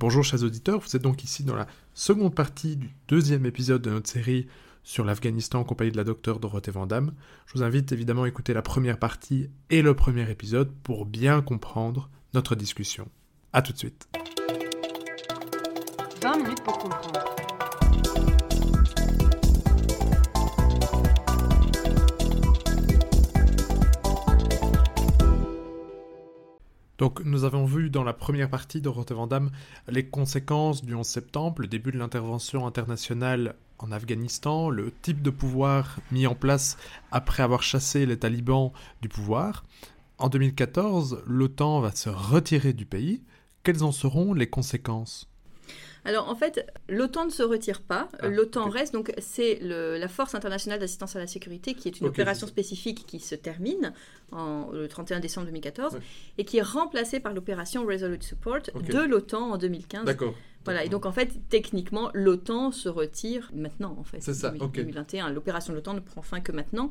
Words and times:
Bonjour 0.00 0.24
chers 0.24 0.42
auditeurs, 0.42 0.80
vous 0.80 0.96
êtes 0.96 1.02
donc 1.02 1.24
ici 1.24 1.44
dans 1.44 1.54
la 1.54 1.66
seconde 1.92 2.34
partie 2.34 2.76
du 2.76 2.88
deuxième 3.06 3.44
épisode 3.44 3.82
de 3.82 3.90
notre 3.90 4.08
série 4.08 4.46
sur 4.82 5.04
l'Afghanistan 5.04 5.60
en 5.60 5.64
compagnie 5.64 5.92
de 5.92 5.98
la 5.98 6.04
docteure 6.04 6.40
Dorothée 6.40 6.70
Vandamme. 6.70 7.12
Je 7.44 7.52
vous 7.52 7.62
invite 7.62 7.92
évidemment 7.92 8.22
à 8.22 8.28
écouter 8.28 8.54
la 8.54 8.62
première 8.62 8.98
partie 8.98 9.50
et 9.68 9.82
le 9.82 9.92
premier 9.92 10.30
épisode 10.30 10.72
pour 10.84 11.04
bien 11.04 11.42
comprendre 11.42 12.08
notre 12.32 12.54
discussion. 12.54 13.10
A 13.52 13.60
tout 13.60 13.74
de 13.74 13.78
suite. 13.78 14.08
20 16.22 16.36
minutes 16.38 16.62
pour 16.64 16.78
comprendre. 16.78 17.49
Donc 27.00 27.22
nous 27.24 27.44
avons 27.44 27.64
vu 27.64 27.88
dans 27.88 28.04
la 28.04 28.12
première 28.12 28.50
partie 28.50 28.82
de 28.82 28.90
Vandam 28.90 29.50
les 29.88 30.04
conséquences 30.04 30.84
du 30.84 30.94
11 30.94 31.06
septembre, 31.06 31.62
le 31.62 31.66
début 31.66 31.92
de 31.92 31.98
l'intervention 31.98 32.66
internationale 32.66 33.54
en 33.78 33.90
Afghanistan, 33.90 34.68
le 34.68 34.92
type 35.00 35.22
de 35.22 35.30
pouvoir 35.30 35.98
mis 36.12 36.26
en 36.26 36.34
place 36.34 36.76
après 37.10 37.42
avoir 37.42 37.62
chassé 37.62 38.04
les 38.04 38.18
talibans 38.18 38.70
du 39.00 39.08
pouvoir. 39.08 39.64
En 40.18 40.28
2014, 40.28 41.22
l'OTAN 41.26 41.80
va 41.80 41.90
se 41.92 42.10
retirer 42.10 42.74
du 42.74 42.84
pays. 42.84 43.22
Quelles 43.62 43.82
en 43.82 43.92
seront 43.92 44.34
les 44.34 44.50
conséquences? 44.50 45.29
Alors 46.04 46.28
en 46.28 46.34
fait, 46.34 46.70
l'OTAN 46.88 47.26
ne 47.26 47.30
se 47.30 47.42
retire 47.42 47.82
pas. 47.82 48.08
Ah, 48.20 48.28
L'OTAN 48.28 48.68
reste, 48.68 48.92
donc 48.92 49.12
c'est 49.18 49.58
la 49.60 50.08
Force 50.08 50.34
internationale 50.34 50.78
d'assistance 50.80 51.16
à 51.16 51.18
la 51.18 51.26
sécurité 51.26 51.74
qui 51.74 51.88
est 51.88 52.00
une 52.00 52.06
opération 52.06 52.46
spécifique 52.46 53.04
qui 53.06 53.20
se 53.20 53.34
termine 53.34 53.92
en, 54.32 54.70
le 54.72 54.88
31 54.88 55.20
décembre 55.20 55.46
2014 55.46 55.98
et 56.38 56.44
qui 56.44 56.58
est 56.58 56.62
remplacée 56.62 57.20
par 57.20 57.34
l'opération 57.34 57.84
Resolute 57.84 58.22
Support 58.22 58.60
de 58.74 58.98
l'OTAN 58.98 59.52
en 59.52 59.58
2015. 59.58 60.04
D'accord. 60.04 60.34
Voilà, 60.64 60.84
et 60.84 60.88
donc 60.88 61.06
en 61.06 61.12
fait, 61.12 61.32
techniquement, 61.48 62.10
l'OTAN 62.12 62.70
se 62.70 62.88
retire 62.88 63.50
maintenant, 63.54 63.96
en 63.98 64.04
fait. 64.04 64.20
C'est 64.20 64.34
ça, 64.34 64.50
2021. 64.50 65.30
L'opération 65.30 65.72
de 65.72 65.78
l'OTAN 65.78 65.94
ne 65.94 66.00
prend 66.00 66.22
fin 66.22 66.40
que 66.40 66.52
maintenant. 66.52 66.90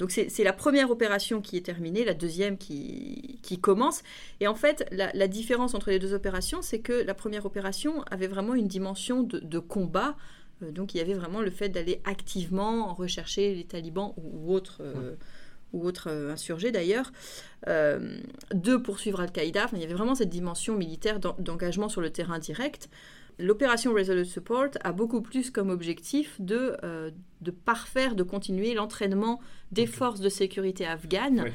Donc 0.00 0.12
c'est 0.12 0.44
la 0.44 0.54
première 0.54 0.90
opération 0.90 1.42
qui 1.42 1.58
est 1.58 1.60
terminée, 1.60 2.06
la 2.06 2.14
deuxième 2.14 2.56
qui, 2.56 3.38
commence. 3.60 4.02
Et 4.40 4.48
en 4.48 4.54
fait, 4.54 4.88
la, 4.92 5.28
différence 5.28 5.74
entre 5.74 5.90
les 5.90 5.98
deux 5.98 6.14
opérations, 6.14 6.62
c'est 6.62 6.78
que 6.78 6.94
la 6.94 7.12
première 7.12 7.44
opération 7.44 8.02
avait 8.10 8.26
vraiment 8.26 8.54
une 8.54 8.66
dimension 8.66 9.22
de, 9.22 9.58
combat. 9.58 10.16
Euh, 10.62 10.72
donc 10.72 10.94
il 10.94 10.98
y 10.98 11.00
avait 11.02 11.12
vraiment 11.12 11.42
le 11.42 11.50
fait 11.50 11.68
d'aller 11.68 12.00
activement 12.04 12.94
rechercher 12.94 13.54
les 13.54 13.64
talibans 13.64 14.14
ou, 14.16 14.54
autres. 14.54 14.78
Euh, 14.80 15.16
ou 15.74 15.86
autres 15.86 16.08
euh, 16.08 16.32
insurgés 16.32 16.72
d'ailleurs, 16.72 17.12
de 17.66 18.76
poursuivre 18.76 19.20
Al-Qaïda. 19.20 19.66
il 19.74 19.80
y 19.80 19.84
avait 19.84 19.94
vraiment 19.94 20.14
cette 20.14 20.30
dimension 20.30 20.76
militaire 20.76 21.20
d'engagement 21.20 21.90
sur 21.90 22.00
le 22.00 22.08
terrain 22.10 22.38
direct 22.38 22.88
l'opération 23.40 23.92
Resolute 23.92 24.26
Support 24.26 24.70
a 24.82 24.92
beaucoup 24.92 25.20
plus 25.20 25.50
comme 25.50 25.70
objectif 25.70 26.40
de, 26.40 26.76
euh, 26.84 27.10
de 27.40 27.50
parfaire, 27.50 28.14
de 28.14 28.22
continuer 28.22 28.74
l'entraînement 28.74 29.40
des 29.72 29.86
forces 29.86 30.20
de 30.20 30.28
sécurité 30.28 30.86
afghanes. 30.86 31.46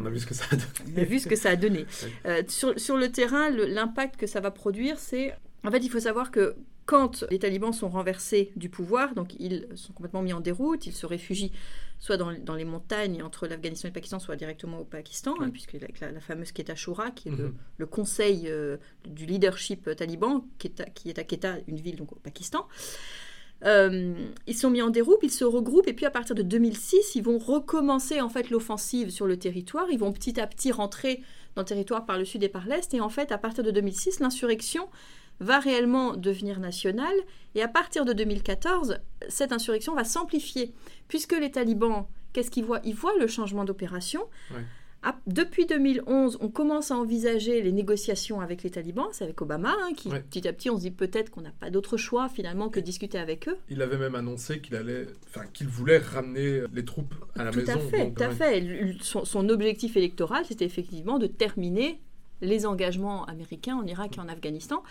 On 0.00 0.06
a 0.06 0.10
vu 0.10 0.18
ce 0.18 0.26
que 0.26 0.34
ça 0.34 0.44
a 0.50 0.56
donné. 0.56 0.96
On 0.96 1.00
a 1.00 1.04
vu 1.04 1.18
ce 1.20 1.28
que 1.28 1.36
ça 1.36 1.50
a 1.50 1.56
donné. 1.56 1.86
Euh, 2.26 2.42
sur, 2.48 2.78
sur, 2.78 2.96
le 2.96 3.10
terrain, 3.10 3.50
l'impact 3.50 4.16
que 4.16 4.26
ça 4.26 4.40
va 4.40 4.50
produire, 4.50 4.98
c'est... 4.98 5.34
En 5.64 5.70
fait, 5.70 5.78
il 5.78 5.90
faut 5.90 6.00
savoir 6.00 6.30
que 6.30 6.56
quand 6.86 7.24
les 7.30 7.38
talibans 7.38 7.72
sont 7.72 7.88
renversés 7.88 8.52
du 8.56 8.68
pouvoir, 8.68 9.14
donc 9.14 9.34
ils 9.38 9.66
sont 9.74 9.92
complètement 9.92 10.22
mis 10.22 10.32
en 10.32 10.40
déroute, 10.40 10.86
ils 10.86 10.92
se 10.92 11.06
réfugient 11.06 11.52
soit 11.98 12.16
dans, 12.16 12.32
dans 12.32 12.54
les 12.54 12.64
montagnes 12.64 13.22
entre 13.22 13.46
l'Afghanistan 13.46 13.88
et 13.88 13.90
le 13.90 13.94
Pakistan, 13.94 14.18
soit 14.18 14.36
directement 14.36 14.80
au 14.80 14.84
Pakistan, 14.84 15.34
hein, 15.40 15.48
puisque 15.50 15.74
la, 15.74 16.10
la, 16.10 16.20
fameuse 16.20 16.52
Quetta 16.52 16.74
Shura, 16.74 17.10
qui 17.12 17.28
est 17.28 17.32
le, 17.32 17.54
mhm. 17.78 17.86
conseil 17.86 18.42
euh, 18.46 18.76
du 19.06 19.24
leadership 19.24 19.88
taliban, 19.96 20.44
qui 20.58 20.66
est, 20.66 20.80
à, 20.80 20.84
qui 20.84 21.08
est 21.08 21.18
à 21.18 21.24
Quetta, 21.24 21.56
une 21.66 21.80
ville 21.80 21.96
donc 21.96 22.12
au 22.12 22.16
Pakistan. 22.16 22.68
Euh, 23.64 24.14
ils 24.46 24.56
sont 24.56 24.68
mis 24.68 24.82
en 24.82 24.90
déroute, 24.90 25.20
ils 25.22 25.30
se 25.30 25.44
regroupent 25.44 25.88
et 25.88 25.94
puis 25.94 26.04
à 26.04 26.10
partir 26.10 26.34
de 26.34 26.42
2006, 26.42 27.14
ils 27.14 27.22
vont 27.22 27.38
recommencer 27.38 28.20
en 28.20 28.28
fait 28.28 28.50
l'offensive 28.50 29.10
sur 29.10 29.26
le 29.26 29.38
territoire. 29.38 29.86
Ils 29.90 29.98
vont 29.98 30.12
petit 30.12 30.38
à 30.38 30.46
petit 30.46 30.72
rentrer 30.72 31.22
dans 31.54 31.62
le 31.62 31.66
territoire 31.66 32.04
par 32.04 32.18
le 32.18 32.24
sud 32.24 32.42
et 32.42 32.48
par 32.48 32.66
l'est. 32.66 32.92
Et 32.92 33.00
en 33.00 33.08
fait, 33.08 33.32
à 33.32 33.38
partir 33.38 33.64
de 33.64 33.70
2006, 33.70 34.20
l'insurrection 34.20 34.88
va 35.40 35.58
réellement 35.58 36.16
devenir 36.16 36.60
nationale. 36.60 37.14
Et 37.54 37.62
à 37.62 37.68
partir 37.68 38.04
de 38.04 38.12
2014, 38.12 38.98
cette 39.28 39.52
insurrection 39.52 39.94
va 39.94 40.04
s'amplifier, 40.04 40.72
puisque 41.08 41.38
les 41.38 41.50
talibans, 41.50 42.06
qu'est-ce 42.32 42.50
qu'ils 42.50 42.64
voient? 42.64 42.80
Ils 42.84 42.94
voient 42.94 43.16
le 43.18 43.26
changement 43.26 43.64
d'opération. 43.64 44.22
Depuis 45.26 45.66
2011, 45.66 46.38
on 46.40 46.48
commence 46.48 46.90
à 46.90 46.96
envisager 46.96 47.60
les 47.60 47.72
négociations 47.72 48.40
avec 48.40 48.62
les 48.62 48.70
talibans, 48.70 49.08
c'est 49.12 49.24
avec 49.24 49.40
Obama, 49.42 49.74
hein, 49.82 49.92
qui 49.94 50.08
petit 50.08 50.48
à 50.48 50.52
petit, 50.54 50.70
on 50.70 50.76
se 50.76 50.82
dit 50.82 50.90
peut-être 50.90 51.30
qu'on 51.30 51.42
n'a 51.42 51.52
pas 51.52 51.68
d'autre 51.68 51.98
choix 51.98 52.30
finalement 52.30 52.70
que 52.70 52.80
discuter 52.80 53.18
avec 53.18 53.46
eux. 53.48 53.58
Il 53.68 53.82
avait 53.82 53.98
même 53.98 54.14
annoncé 54.14 54.60
qu'il 54.60 54.76
allait, 54.76 55.06
enfin 55.28 55.44
qu'il 55.52 55.68
voulait 55.68 55.98
ramener 55.98 56.62
les 56.72 56.84
troupes 56.86 57.14
à 57.36 57.44
la 57.44 57.50
tout 57.50 57.58
maison. 57.58 57.72
À 57.72 57.78
fait, 57.80 58.12
tout 58.12 58.22
à 58.22 58.30
fait. 58.30 58.96
son 59.02 59.48
objectif 59.50 59.96
électoral, 59.96 60.44
c'était 60.46 60.64
effectivement 60.64 61.18
de 61.18 61.26
terminer 61.26 62.00
les 62.40 62.64
engagements 62.66 63.24
américains 63.26 63.76
en 63.76 63.86
Irak 63.86 64.16
et 64.16 64.20
en 64.20 64.28
Afghanistan. 64.28 64.82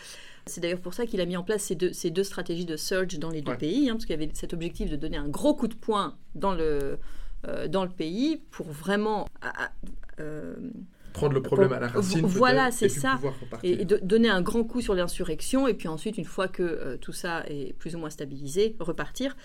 C'est 0.46 0.60
d'ailleurs 0.60 0.82
pour 0.82 0.94
ça 0.94 1.06
qu'il 1.06 1.22
a 1.22 1.26
mis 1.26 1.38
en 1.38 1.44
place 1.44 1.64
ces 1.64 1.76
deux, 1.76 1.94
ces 1.94 2.12
deux 2.12 2.24
stratégies 2.24 2.66
de 2.66 2.76
surge 2.76 3.18
dans 3.18 3.30
les 3.30 3.42
deux 3.42 3.56
pays, 3.56 3.90
hein, 3.90 3.94
parce 3.94 4.06
qu'il 4.06 4.20
y 4.20 4.22
avait 4.22 4.32
cet 4.34 4.54
objectif 4.54 4.90
de 4.90 4.96
donner 4.96 5.18
un 5.18 5.30
gros 5.30 5.56
coup 5.56 5.68
de 5.68 5.76
poing 5.76 6.18
dans 6.36 6.54
le, 6.54 6.98
euh, 7.48 7.68
dans 7.68 7.84
le 7.84 7.90
pays 7.90 8.42
pour 8.52 8.68
vraiment... 8.68 9.28
Euh, 10.20 10.56
Prendre 11.14 11.34
le 11.34 11.42
problème 11.42 11.72
à 11.74 11.80
la 11.80 11.88
racine. 11.88 12.26
Voilà, 12.26 12.72
c'est 12.72 12.90
ça. 12.90 13.20
Et, 13.62 13.86
de, 13.86 13.98
donner 13.98 14.30
un 14.30 14.42
grand 14.42 14.64
coup 14.64 14.82
sur 14.82 14.96
l'insurrection, 14.96 15.68
et 15.68 15.74
puis 15.74 15.88
ensuite, 15.88 16.18
une 16.18 16.26
fois 16.26 16.48
que 16.48 16.64
euh, 16.64 16.98
tout 16.98 17.14
ça 17.14 17.44
est 17.48 17.74
plus 17.74 17.96
ou 17.96 18.00
moins 18.00 18.10
stabilisé, 18.10 18.76
repartir. 18.80 19.38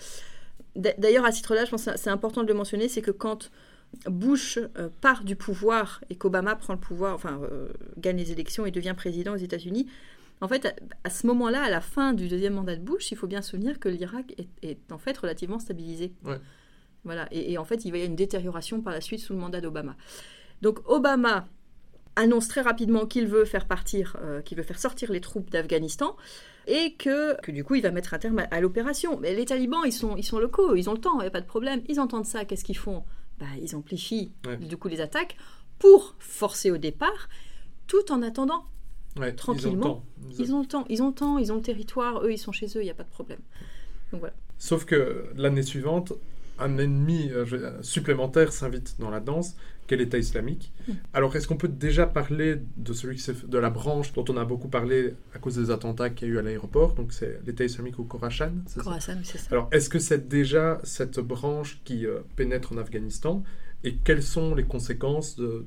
D'ailleurs, 0.75 1.25
à 1.25 1.31
ce 1.31 1.37
titre-là, 1.37 1.65
je 1.65 1.71
pense 1.71 1.85
que 1.85 1.91
c'est 1.97 2.09
important 2.09 2.43
de 2.43 2.47
le 2.47 2.53
mentionner, 2.53 2.87
c'est 2.87 3.01
que 3.01 3.11
quand 3.11 3.51
Bush 4.05 4.59
part 5.01 5.23
du 5.23 5.35
pouvoir 5.35 6.01
et 6.09 6.15
qu'Obama 6.15 6.55
prend 6.55 6.73
le 6.73 6.79
pouvoir, 6.79 7.15
enfin, 7.15 7.41
gagne 7.97 8.17
les 8.17 8.31
élections 8.31 8.65
et 8.65 8.71
devient 8.71 8.93
président 8.95 9.33
aux 9.33 9.37
États-Unis, 9.37 9.87
en 10.41 10.47
fait, 10.47 10.73
à, 11.03 11.09
ce 11.09 11.27
moment-là, 11.27 11.63
à 11.63 11.69
la 11.69 11.81
fin 11.81 12.13
du 12.13 12.27
deuxième 12.27 12.53
mandat 12.53 12.75
de 12.75 12.81
Bush, 12.81 13.11
il 13.11 13.17
faut 13.17 13.27
bien 13.27 13.41
se 13.41 13.51
souvenir 13.51 13.79
que 13.79 13.89
l'Irak 13.89 14.35
est, 14.61 14.91
en 14.91 14.97
fait 14.97 15.17
relativement 15.17 15.59
stabilisé. 15.59 16.13
Voilà. 17.03 17.27
Et, 17.31 17.57
en 17.57 17.65
fait, 17.65 17.85
il 17.85 17.91
va 17.91 17.97
y 17.97 18.01
avoir 18.01 18.09
une 18.09 18.15
détérioration 18.15 18.81
par 18.81 18.93
la 18.93 19.01
suite 19.01 19.19
sous 19.19 19.33
le 19.33 19.39
mandat 19.39 19.61
d'Obama. 19.61 19.95
Donc 20.61 20.79
Obama 20.89 21.47
annonce 22.15 22.47
très 22.47 22.61
rapidement 22.61 23.05
qu'il 23.05 23.27
veut 23.27 23.45
faire 23.45 23.65
partir, 23.65 24.17
euh, 24.21 24.41
qu'il 24.41 24.57
veut 24.57 24.63
faire 24.63 24.79
sortir 24.79 25.11
les 25.11 25.21
troupes 25.21 25.49
d'Afghanistan 25.49 26.17
et 26.67 26.95
que, 26.95 27.39
que, 27.41 27.51
du 27.51 27.63
coup 27.63 27.75
il 27.75 27.81
va 27.81 27.91
mettre 27.91 28.13
un 28.13 28.19
terme 28.19 28.45
à, 28.51 28.59
l'opération. 28.59 29.17
Mais 29.19 29.33
les 29.33 29.45
talibans, 29.45 29.83
ils 29.85 29.93
sont, 29.93 30.17
ils 30.17 30.23
sont 30.23 30.39
locaux, 30.39 30.75
ils 30.75 30.89
ont 30.89 30.93
le 30.93 30.99
temps, 30.99 31.19
il 31.19 31.21
n'y 31.21 31.27
a 31.27 31.31
pas 31.31 31.41
de 31.41 31.45
problème. 31.45 31.81
Ils 31.87 31.99
entendent 31.99 32.25
ça, 32.25 32.43
qu'est-ce 32.43 32.65
qu'ils 32.65 32.77
font? 32.77 33.03
Bah, 33.39 33.45
Ils 33.61 33.75
amplifient 33.75 34.33
du 34.59 34.75
coup 34.75 34.89
les 34.89 34.99
attaques 34.99 35.37
pour 35.79 36.15
forcer 36.19 36.71
au 36.71 36.77
départ, 36.77 37.29
tout 37.87 38.11
en 38.11 38.21
attendant 38.21 38.65
tranquillement. 39.35 40.03
Ils 40.37 40.53
ont, 40.53 40.61
le 40.61 40.65
temps. 40.65 40.85
Ils 40.89 41.01
ont 41.01 41.09
le 41.09 41.13
temps, 41.13 41.37
ils 41.37 41.51
ont 41.51 41.55
le 41.55 41.61
territoire, 41.61 42.23
eux, 42.23 42.31
ils 42.31 42.37
sont 42.37 42.51
chez 42.51 42.67
eux, 42.67 42.81
il 42.81 42.85
n'y 42.85 42.89
a 42.89 42.95
pas 42.95 43.03
de 43.03 43.09
problème. 43.09 43.39
Donc, 44.11 44.21
voilà. 44.21 44.35
Sauf 44.57 44.85
que 44.85 45.25
l'année 45.35 45.63
suivante, 45.63 46.13
un 46.59 46.77
ennemi 46.77 47.29
euh, 47.31 47.81
supplémentaire 47.81 48.51
s'invite 48.51 48.95
dans 48.99 49.09
la 49.09 49.19
danse, 49.19 49.55
qu'est 49.87 49.95
l'État 49.95 50.17
islamique. 50.17 50.71
Hmm. 50.87 50.93
Alors, 51.13 51.35
est-ce 51.35 51.47
qu'on 51.47 51.57
peut 51.57 51.69
déjà 51.69 52.05
parler 52.05 52.61
de 52.77 52.93
celui 52.93 53.15
qui 53.15 53.31
de 53.31 53.57
la 53.57 53.69
branche 53.69 54.13
dont 54.13 54.25
on 54.29 54.37
a 54.37 54.45
beaucoup 54.45 54.67
parlé 54.67 55.15
à 55.33 55.39
cause 55.39 55.55
des 55.55 55.71
attentats 55.71 56.09
qu'il 56.09 56.27
y 56.27 56.31
a 56.31 56.33
eu 56.35 56.37
à 56.37 56.41
l'aéroport? 56.41 56.93
Donc, 56.93 57.13
c'est 57.13 57.39
l'État 57.45 57.63
islamique 57.63 57.97
au 57.99 58.03
Khorasan. 58.03 58.51
Khorasan, 58.77 59.19
c'est 59.23 59.37
ça. 59.37 59.47
Alors, 59.51 59.69
est-ce 59.71 59.89
que 59.89 59.99
c'est 59.99 60.27
déjà 60.27 60.79
cette 60.83 61.19
branche 61.19 61.81
qui 61.85 62.05
euh, 62.05 62.19
pénètre 62.35 62.73
en 62.73 62.77
Afghanistan? 62.77 63.43
Et 63.83 63.95
quelles 63.95 64.23
sont 64.23 64.55
les 64.55 64.65
conséquences 64.65 65.37
de 65.37 65.65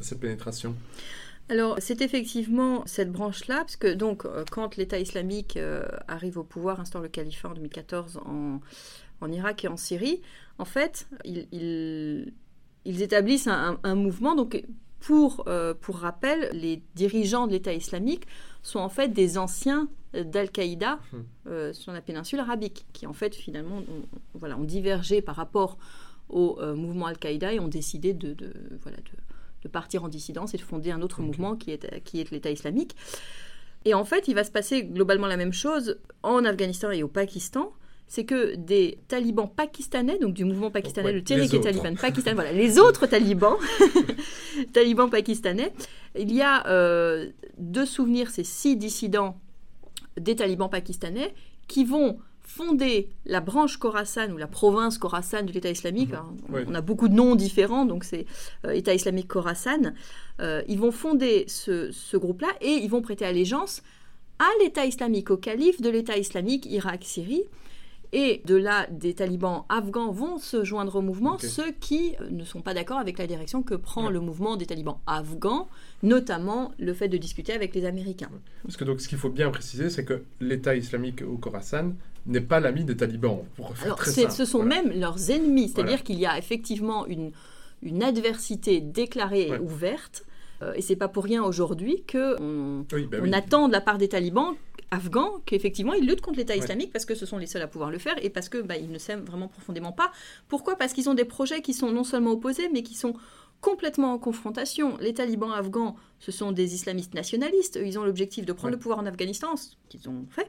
cette 0.00 0.20
pénétration? 0.20 0.74
Alors, 1.50 1.76
c'est 1.78 2.00
effectivement 2.00 2.82
cette 2.86 3.12
branche-là, 3.12 3.58
parce 3.58 3.76
que 3.76 3.92
donc, 3.92 4.24
euh, 4.24 4.44
quand 4.50 4.76
l'État 4.76 4.98
islamique 4.98 5.56
euh, 5.56 5.86
arrive 6.08 6.38
au 6.38 6.44
pouvoir, 6.44 6.80
instaure 6.80 7.02
le 7.02 7.08
califat 7.08 7.50
en 7.50 7.54
2014 7.54 8.20
en, 8.24 8.60
Irak 9.30 9.64
et 9.64 9.68
en 9.68 9.78
Syrie, 9.78 10.20
en 10.58 10.66
fait, 10.66 11.08
ils, 11.24 12.32
établissent 12.84 13.48
un, 13.48 13.94
mouvement. 13.94 14.34
Donc, 14.34 14.62
pour, 15.00 15.44
euh, 15.46 15.72
pour 15.72 15.96
rappel, 15.96 16.50
les 16.52 16.82
dirigeants 16.94 17.46
de 17.46 17.52
l'État 17.52 17.72
islamique 17.72 18.26
sont 18.62 18.80
en 18.80 18.90
fait 18.90 19.08
des 19.08 19.38
anciens 19.38 19.88
d'Al-Qaïda 20.12 20.98
hum. 21.12 21.72
sur 21.72 21.92
la 21.92 22.02
péninsule 22.02 22.38
arabique, 22.40 22.86
qui 22.92 23.06
en 23.06 23.14
fait, 23.14 23.34
finalement, 23.34 23.78
ont, 23.78 24.08
voilà, 24.34 24.58
ont 24.58 24.64
divergé 24.64 25.22
par 25.22 25.36
rapport 25.36 25.78
au 26.28 26.58
mouvement 26.74 27.06
Al-Qaïda 27.06 27.54
et 27.54 27.60
ont 27.60 27.68
décidé 27.68 28.12
de, 28.12 28.34
de 28.34 28.52
voilà, 28.82 28.98
de 28.98 29.23
de 29.64 29.68
partir 29.68 30.04
en 30.04 30.08
dissidence 30.08 30.54
et 30.54 30.56
de 30.56 30.62
fonder 30.62 30.90
un 30.90 31.02
autre 31.02 31.22
mouvement 31.22 31.56
qui 31.56 31.72
est, 31.72 32.02
qui 32.04 32.20
est 32.20 32.30
l'État 32.30 32.50
islamique. 32.50 32.94
Et 33.84 33.94
en 33.94 34.04
fait, 34.04 34.28
il 34.28 34.34
va 34.34 34.44
se 34.44 34.50
passer 34.50 34.84
globalement 34.84 35.26
la 35.26 35.36
même 35.36 35.52
chose 35.52 35.98
en 36.22 36.44
Afghanistan 36.44 36.90
et 36.90 37.02
au 37.02 37.08
Pakistan. 37.08 37.72
C'est 38.06 38.24
que 38.24 38.54
des 38.54 38.98
talibans 39.08 39.48
pakistanais, 39.48 40.18
donc 40.18 40.34
du 40.34 40.44
mouvement 40.44 40.70
pakistanais, 40.70 41.12
le 41.12 41.24
Tehrik 41.24 41.52
et 41.54 41.60
Taliban 41.60 41.94
Pakistan, 41.94 42.34
voilà, 42.34 42.52
les 42.52 42.78
autres 42.78 43.06
talibans, 43.06 43.56
talibans 44.72 45.08
pakistanais, 45.08 45.72
il 46.16 46.32
y 46.32 46.42
a 46.42 46.66
euh, 46.66 47.30
deux 47.58 47.86
souvenirs, 47.86 48.30
c'est 48.30 48.44
six 48.44 48.76
dissidents 48.76 49.40
des 50.18 50.36
talibans 50.36 50.68
pakistanais 50.68 51.34
qui 51.66 51.84
vont 51.84 52.18
fonder 52.46 53.08
la 53.24 53.40
branche 53.40 53.78
Khorasan 53.78 54.30
ou 54.32 54.36
la 54.36 54.46
province 54.46 54.98
Khorasan 54.98 55.42
de 55.44 55.52
l'État 55.52 55.70
islamique. 55.70 56.12
Mhm. 56.12 56.66
On 56.68 56.74
a 56.74 56.80
beaucoup 56.80 57.08
de 57.08 57.14
noms 57.14 57.34
différents, 57.34 57.84
donc 57.84 58.04
c'est 58.04 58.26
euh, 58.66 58.72
État 58.72 58.94
islamique 58.94 59.28
Khorasan. 59.28 59.94
Euh, 60.40 60.62
ils 60.68 60.78
vont 60.78 60.92
fonder 60.92 61.44
ce, 61.48 62.16
groupe-là 62.16 62.48
et 62.60 62.70
ils 62.70 62.90
vont 62.90 63.02
prêter 63.02 63.24
allégeance 63.24 63.82
à 64.38 64.48
l'État 64.62 64.84
islamique, 64.84 65.30
au 65.30 65.36
calife 65.36 65.80
de 65.80 65.88
l'État 65.90 66.16
islamique 66.16 66.66
Irak-Syrie. 66.66 67.44
Et 68.12 68.42
de 68.44 68.54
là, 68.54 68.86
des 68.92 69.14
talibans 69.14 69.64
afghans 69.68 70.12
vont 70.12 70.38
se 70.38 70.62
joindre 70.62 70.94
au 70.94 71.02
mouvement, 71.02 71.36
ceux 71.38 71.72
qui 71.72 72.14
euh, 72.20 72.28
ne 72.30 72.44
sont 72.44 72.60
pas 72.60 72.72
d'accord 72.72 72.98
avec 72.98 73.18
la 73.18 73.26
direction 73.26 73.64
que 73.64 73.74
prend 73.74 74.08
le 74.08 74.20
mouvement 74.20 74.56
des 74.56 74.66
talibans 74.66 74.98
afghans, 75.08 75.68
notamment 76.04 76.70
le 76.78 76.94
fait 76.94 77.08
de 77.08 77.16
discuter 77.16 77.52
avec 77.52 77.74
les 77.74 77.84
Américains. 77.84 78.30
Parce 78.62 78.76
que 78.76 78.84
donc, 78.84 79.00
ce 79.00 79.08
qu'il 79.08 79.18
faut 79.18 79.30
bien 79.30 79.50
préciser, 79.50 79.90
c'est 79.90 80.04
que 80.04 80.22
l'État 80.40 80.76
islamique 80.76 81.22
au 81.22 81.36
Khorasan 81.38 81.94
n'est 82.26 82.40
pas 82.40 82.60
l'ami 82.60 82.84
des 82.84 82.96
talibans. 82.96 83.44
Alors, 83.82 84.02
ce 84.04 84.44
sont 84.44 84.62
même 84.62 84.92
leurs 84.98 85.30
ennemis, 85.30 85.68
c'est-à-dire 85.68 86.02
qu'il 86.02 86.18
y 86.18 86.26
a 86.26 86.38
effectivement 86.38 87.06
une, 87.06 87.32
une 87.82 88.02
adversité 88.02 88.80
déclarée 88.80 89.48
et 89.48 89.58
ouverte. 89.58 90.24
Euh, 90.62 90.72
et 90.74 90.82
c'est 90.82 90.96
pas 90.96 91.08
pour 91.08 91.24
rien 91.24 91.42
aujourd'hui 91.42 92.04
qu'on 92.10 92.86
bah 92.88 93.18
on 93.20 93.32
attend 93.32 93.66
de 93.66 93.72
la 93.72 93.80
part 93.80 93.98
des 93.98 94.08
talibans 94.08 94.54
afghans 94.92 95.40
qu'effectivement 95.46 95.92
ils 95.94 96.06
luttent 96.06 96.20
contre 96.20 96.38
l'État 96.38 96.54
islamique 96.54 96.92
parce 96.92 97.04
que 97.04 97.16
ce 97.16 97.26
sont 97.26 97.38
les 97.38 97.46
seuls 97.46 97.62
à 97.62 97.66
pouvoir 97.66 97.90
le 97.90 97.98
faire 97.98 98.14
et 98.22 98.30
parce 98.30 98.48
que 98.48 98.58
bah, 98.58 98.76
ils 98.76 98.90
ne 98.90 98.98
s'aiment 98.98 99.24
vraiment 99.24 99.48
profondément 99.48 99.90
pas. 99.90 100.12
Pourquoi? 100.48 100.76
Parce 100.76 100.92
qu'ils 100.92 101.10
ont 101.10 101.14
des 101.14 101.24
projets 101.24 101.60
qui 101.60 101.74
sont 101.74 101.90
non 101.90 102.04
seulement 102.04 102.30
opposés 102.32 102.68
mais 102.72 102.84
qui 102.84 102.94
sont 102.94 103.14
complètement 103.60 104.12
en 104.12 104.18
confrontation. 104.18 104.96
Les 104.98 105.14
talibans 105.14 105.52
afghans, 105.52 105.96
ce 106.18 106.32
sont 106.32 106.52
des 106.52 106.74
islamistes 106.74 107.14
nationalistes. 107.14 107.78
Ils 107.82 107.98
ont 107.98 108.04
l'objectif 108.04 108.44
de 108.44 108.52
prendre 108.52 108.72
le 108.72 108.78
pouvoir 108.78 108.98
en 108.98 109.06
Afghanistan, 109.06 109.56
ce 109.56 109.70
qu'ils 109.88 110.08
ont 110.08 110.26
fait 110.30 110.48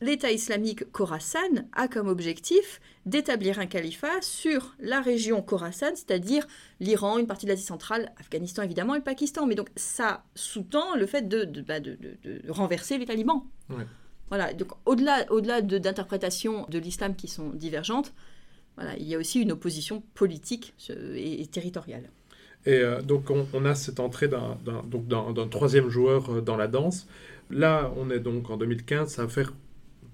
l'État 0.00 0.30
islamique 0.30 0.90
Khorasan 0.92 1.66
a 1.72 1.88
comme 1.88 2.08
objectif 2.08 2.80
d'établir 3.06 3.58
un 3.58 3.66
califat 3.66 4.22
sur 4.22 4.74
la 4.80 5.00
région 5.00 5.42
Khorasan, 5.42 5.94
c'est-à-dire 5.94 6.46
l'Iran, 6.80 7.18
une 7.18 7.26
partie 7.26 7.46
de 7.46 7.50
l'Asie 7.50 7.64
centrale, 7.64 8.12
Afghanistan 8.18 8.62
évidemment 8.62 8.94
et 8.94 8.98
le 8.98 9.04
Pakistan. 9.04 9.46
Mais 9.46 9.54
donc 9.54 9.68
ça 9.76 10.24
sous-tend 10.34 10.96
le 10.96 11.06
fait 11.06 11.28
de, 11.28 11.44
de, 11.44 11.60
bah, 11.60 11.78
renverser 12.48 12.98
les 12.98 13.06
talibans. 13.06 13.44
Voilà, 14.28 14.52
donc 14.52 14.72
au-delà 14.86 15.26
au 15.30 15.40
d'interprétations 15.40 16.66
de 16.68 16.78
l'islam 16.78 17.16
qui 17.16 17.26
sont 17.26 17.50
divergentes, 17.50 18.12
voilà, 18.76 18.96
il 18.96 19.06
y 19.06 19.14
a 19.14 19.18
aussi 19.18 19.40
une 19.40 19.52
opposition 19.52 20.02
politique 20.14 20.72
et, 20.88 21.44
territoriale. 21.48 22.10
Et 22.66 22.80
euh, 22.80 23.00
donc 23.00 23.30
on, 23.30 23.64
a 23.64 23.74
cette 23.74 24.00
entrée 24.00 24.28
d'un 24.28 25.48
troisième 25.48 25.88
joueur 25.88 26.30
euh, 26.30 26.40
dans 26.40 26.56
la 26.56 26.68
danse. 26.68 27.08
Là, 27.50 27.92
on 27.96 28.10
est 28.10 28.20
donc 28.20 28.50
en 28.50 28.56
2015, 28.56 29.08
ça 29.08 29.22
va 29.22 29.28
faire 29.28 29.52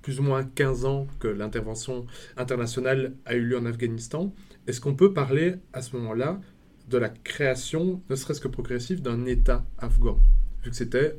plus 0.03 0.21
ou 0.21 0.23
moins 0.23 0.45
15 0.45 0.85
ans 0.85 1.07
que 1.19 1.27
l'intervention 1.27 2.07
internationale 2.37 3.15
a 3.25 3.35
eu 3.35 3.41
lieu 3.41 3.59
en 3.59 3.67
Afghanistan. 3.67 4.33
Est-ce 4.67 4.81
qu'on 4.81 4.95
peut 4.95 5.13
parler 5.13 5.57
à 5.73 5.83
ce 5.83 5.97
moment-là 5.97 6.41
de 6.89 6.99
la 6.99 7.09
création, 7.09 8.01
ne 8.09 8.15
serait-ce 8.15 8.41
que 8.41 8.47
progressive, 8.47 9.03
d'un 9.03 9.25
État 9.27 9.67
afghan 9.79 10.21
Vu 10.63 10.71
que 10.71 10.77
c'était 10.77 11.19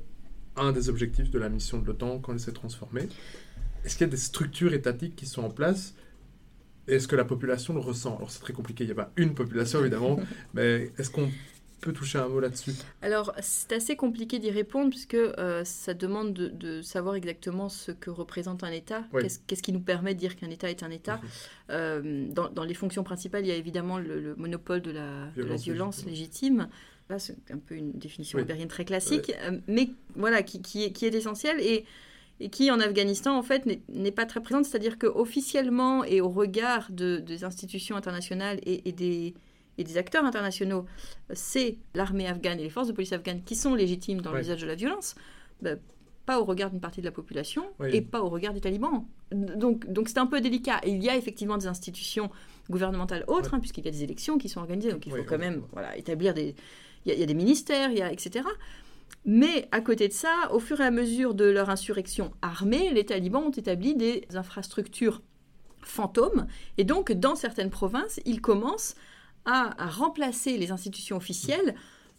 un 0.56 0.71
des 0.71 0.88
objectifs 0.88 1.29
de 1.29 1.38
la 1.38 1.50
mission 1.50 1.79
de 1.79 1.85
l'OTAN 1.85 2.19
quand 2.19 2.31
elle 2.31 2.39
s'est 2.39 2.53
transformée? 2.53 3.09
Est-ce 3.83 3.97
qu'il 3.97 4.07
y 4.07 4.09
a 4.09 4.12
des 4.12 4.18
structures 4.18 4.74
étatiques 4.74 5.18
qui 5.18 5.25
sont 5.25 5.44
en 5.44 5.50
place 5.50 5.94
est-ce 6.88 7.07
que 7.07 7.16
la 7.16 7.25
population 7.25 7.74
le 7.74 7.80
ressent? 7.80 8.18
Alors 8.18 8.31
c'est 8.31 8.39
très 8.39 8.54
compliqué, 8.54 8.84
il 8.84 8.88
n'y 8.88 8.94
a 8.94 8.95
pas 8.95 9.12
une 9.18 9.34
population 9.34 9.80
évidemment, 9.81 10.19
mais 10.54 10.92
est-ce 10.98 11.10
qu'on 11.10 11.30
peut 11.81 11.94
toucher 11.94 12.18
un 12.18 12.28
mot 12.28 12.39
là-dessus? 12.39 12.72
Alors, 13.01 13.34
c'est 13.39 13.72
assez 13.74 13.95
compliqué 13.95 14.39
d'y 14.39 14.50
répondre 14.50 14.89
puisque 14.89 15.13
euh, 15.13 15.63
ça 15.63 15.94
demande 15.94 16.34
de, 16.34 16.81
savoir 16.81 17.16
exactement 17.16 17.69
ce 17.69 17.92
que 17.92 18.10
représente 18.10 18.63
un 18.63 18.72
État. 18.72 19.04
Qu'est-ce 19.48 19.62
qui 19.62 19.72
nous 19.72 19.80
permet 19.80 20.16
de 20.16 20.19
dire 20.19 20.36
qu'un 20.36 20.50
État 20.50 20.69
est 20.69 20.84
un 20.84 20.89
État 20.89 21.18
mhm. 21.18 21.30
euh, 21.69 22.28
dans, 22.31 22.63
les 22.63 22.74
fonctions 22.74 23.04
principales, 23.04 23.45
il 23.45 23.50
y 23.50 23.51
a 23.51 23.56
évidemment 23.56 24.00
le, 24.00 24.36
monopole 24.38 24.81
de 24.81 24.92
la 24.92 25.56
violence, 25.56 26.06
légitime. 26.06 26.68
Là, 27.10 27.19
c'est 27.19 27.38
un 27.51 27.57
peu 27.57 27.75
une 27.75 27.94
définition 27.94 28.38
oui. 28.38 28.68
très 28.68 28.84
classique, 28.84 29.31
euh, 29.44 29.60
mais 29.68 29.92
voilà, 30.16 30.44
qui, 30.44 30.62
qui, 30.62 30.84
est, 30.84 30.92
qui 30.92 31.06
est 31.06 31.13
essentielle 31.13 31.60
et, 31.62 31.86
et 32.39 32.50
qui, 32.50 32.69
en 32.72 32.80
Afghanistan, 32.80 33.38
en 33.38 33.44
fait, 33.44 33.66
n'est 33.89 34.12
pas 34.12 34.25
très 34.25 34.42
présente. 34.42 34.66
C'est-à-dire 34.66 34.98
qu'officiellement 35.00 36.04
et 36.04 36.22
au 36.22 36.30
regard 36.30 36.92
de, 36.92 37.18
des 37.18 37.44
institutions 37.44 37.95
internationales 37.95 38.60
et 38.63 38.92
des 38.92 39.34
et 39.78 39.84
des 39.84 39.98
acteurs 39.98 40.25
internationaux, 40.25 40.86
c'est 41.34 41.78
l'armée 41.94 42.28
afghane 42.28 42.60
et 42.60 42.63
les 42.63 42.69
forces 42.69 42.88
de 42.88 42.94
police 42.94 43.13
afghanes 43.13 43.44
qui 43.44 43.56
sont 43.56 43.75
légitimes 43.75 44.22
dans 44.22 44.34
l'usage 44.34 44.62
de 44.62 44.68
la 44.68 44.75
violence, 44.75 45.16
bah, 45.62 45.72
pas 46.25 46.42
au 46.42 46.45
regard 46.45 46.72
d'une 46.72 46.81
partie 46.81 47.00
de 47.00 47.06
la 47.06 47.12
population 47.12 47.66
et 47.92 48.01
pas 48.01 48.22
au 48.22 48.30
regard 48.30 48.54
des 48.54 48.60
talibans. 48.60 49.06
Donc, 49.31 49.89
donc 49.92 50.10
c'est 50.10 50.18
un 50.18 50.25
peu 50.25 50.42
délicat. 50.42 50.81
il 50.86 51.01
y 51.04 51.10
a 51.10 51.16
effectivement 51.16 51.57
des 51.57 51.68
institutions 51.68 52.30
gouvernementales 52.69 53.24
autres, 53.28 53.54
hein, 53.54 53.60
puisqu'il 53.60 53.86
y 53.86 53.88
a 53.88 53.92
des 53.92 54.04
élections 54.04 54.38
qui 54.38 54.50
sont 54.50 54.60
organisées, 54.60 54.92
donc 54.92 55.06
il 55.06 55.12
faut 55.12 55.24
quand 55.24 55.38
même 55.38 55.63
voilà, 55.72 55.95
établir 55.98 56.34
des... 56.34 56.56
Il 57.06 57.18
y, 57.18 57.24
a, 57.24 57.25
des 57.25 57.36
ministères, 57.36 57.89
il 57.92 58.00
y 58.00 58.01
a, 58.01 58.12
etc. 58.12 58.45
Mais 59.25 59.68
à 59.71 59.81
côté 59.81 60.07
de 60.07 60.13
ça, 60.13 60.33
au 60.51 60.59
fur 60.59 60.80
et 60.80 60.86
à 60.86 60.92
mesure 60.92 61.33
de 61.33 61.45
leur 61.45 61.69
insurrection 61.69 62.31
armée, 62.42 62.92
les 62.94 63.06
talibans 63.06 63.44
ont 63.44 63.51
établi 63.51 63.94
des 63.95 64.25
infrastructures 64.33 65.21
fantômes. 65.81 66.48
Et 66.77 66.86
donc, 66.86 67.12
dans 67.12 67.36
certaines 67.36 67.69
provinces, 67.69 68.19
ils 68.25 68.42
commencent 68.42 68.95
à, 69.48 69.74
remplacer 69.88 70.57
les 70.57 70.71
institutions 70.71 71.18
officielles 71.18 71.75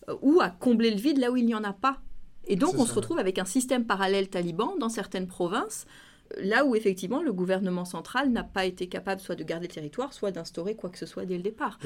euh, 0.08 0.17
ou 0.23 0.40
à 0.40 0.50
combler 0.50 0.90
le 0.90 0.96
vide 0.96 1.19
là 1.19 1.31
où 1.31 1.37
il 1.37 1.46
n'y 1.46 1.55
en 1.55 1.64
a 1.64 1.73
pas. 1.73 2.00
Et 2.46 2.56
donc 2.56 2.79
on 2.79 2.87
se 2.87 2.94
retrouve 2.94 3.19
avec 3.19 3.38
un 3.38 3.44
système 3.44 3.84
parallèle 3.84 4.31
taliban 4.31 4.75
dans 4.81 4.88
certaines 4.88 5.26
provinces, 5.26 5.87
euh, 6.38 6.41
là 6.43 6.64
où 6.64 6.75
effectivement 6.75 7.23
le 7.23 7.32
gouvernement 7.34 7.84
central 7.84 8.31
n'a 8.31 8.44
pas 8.44 8.64
été 8.64 8.88
capable 8.88 9.20
soit 9.20 9.34
de 9.34 9.44
garder 9.44 9.67
le 9.69 9.75
territoire, 9.75 10.14
soit 10.14 10.31
d'instaurer 10.31 10.75
quoi 10.75 10.88
que 10.88 10.96
ce 10.96 11.05
soit 11.05 11.26
dès 11.26 11.37
le 11.37 11.43
départ. 11.43 11.79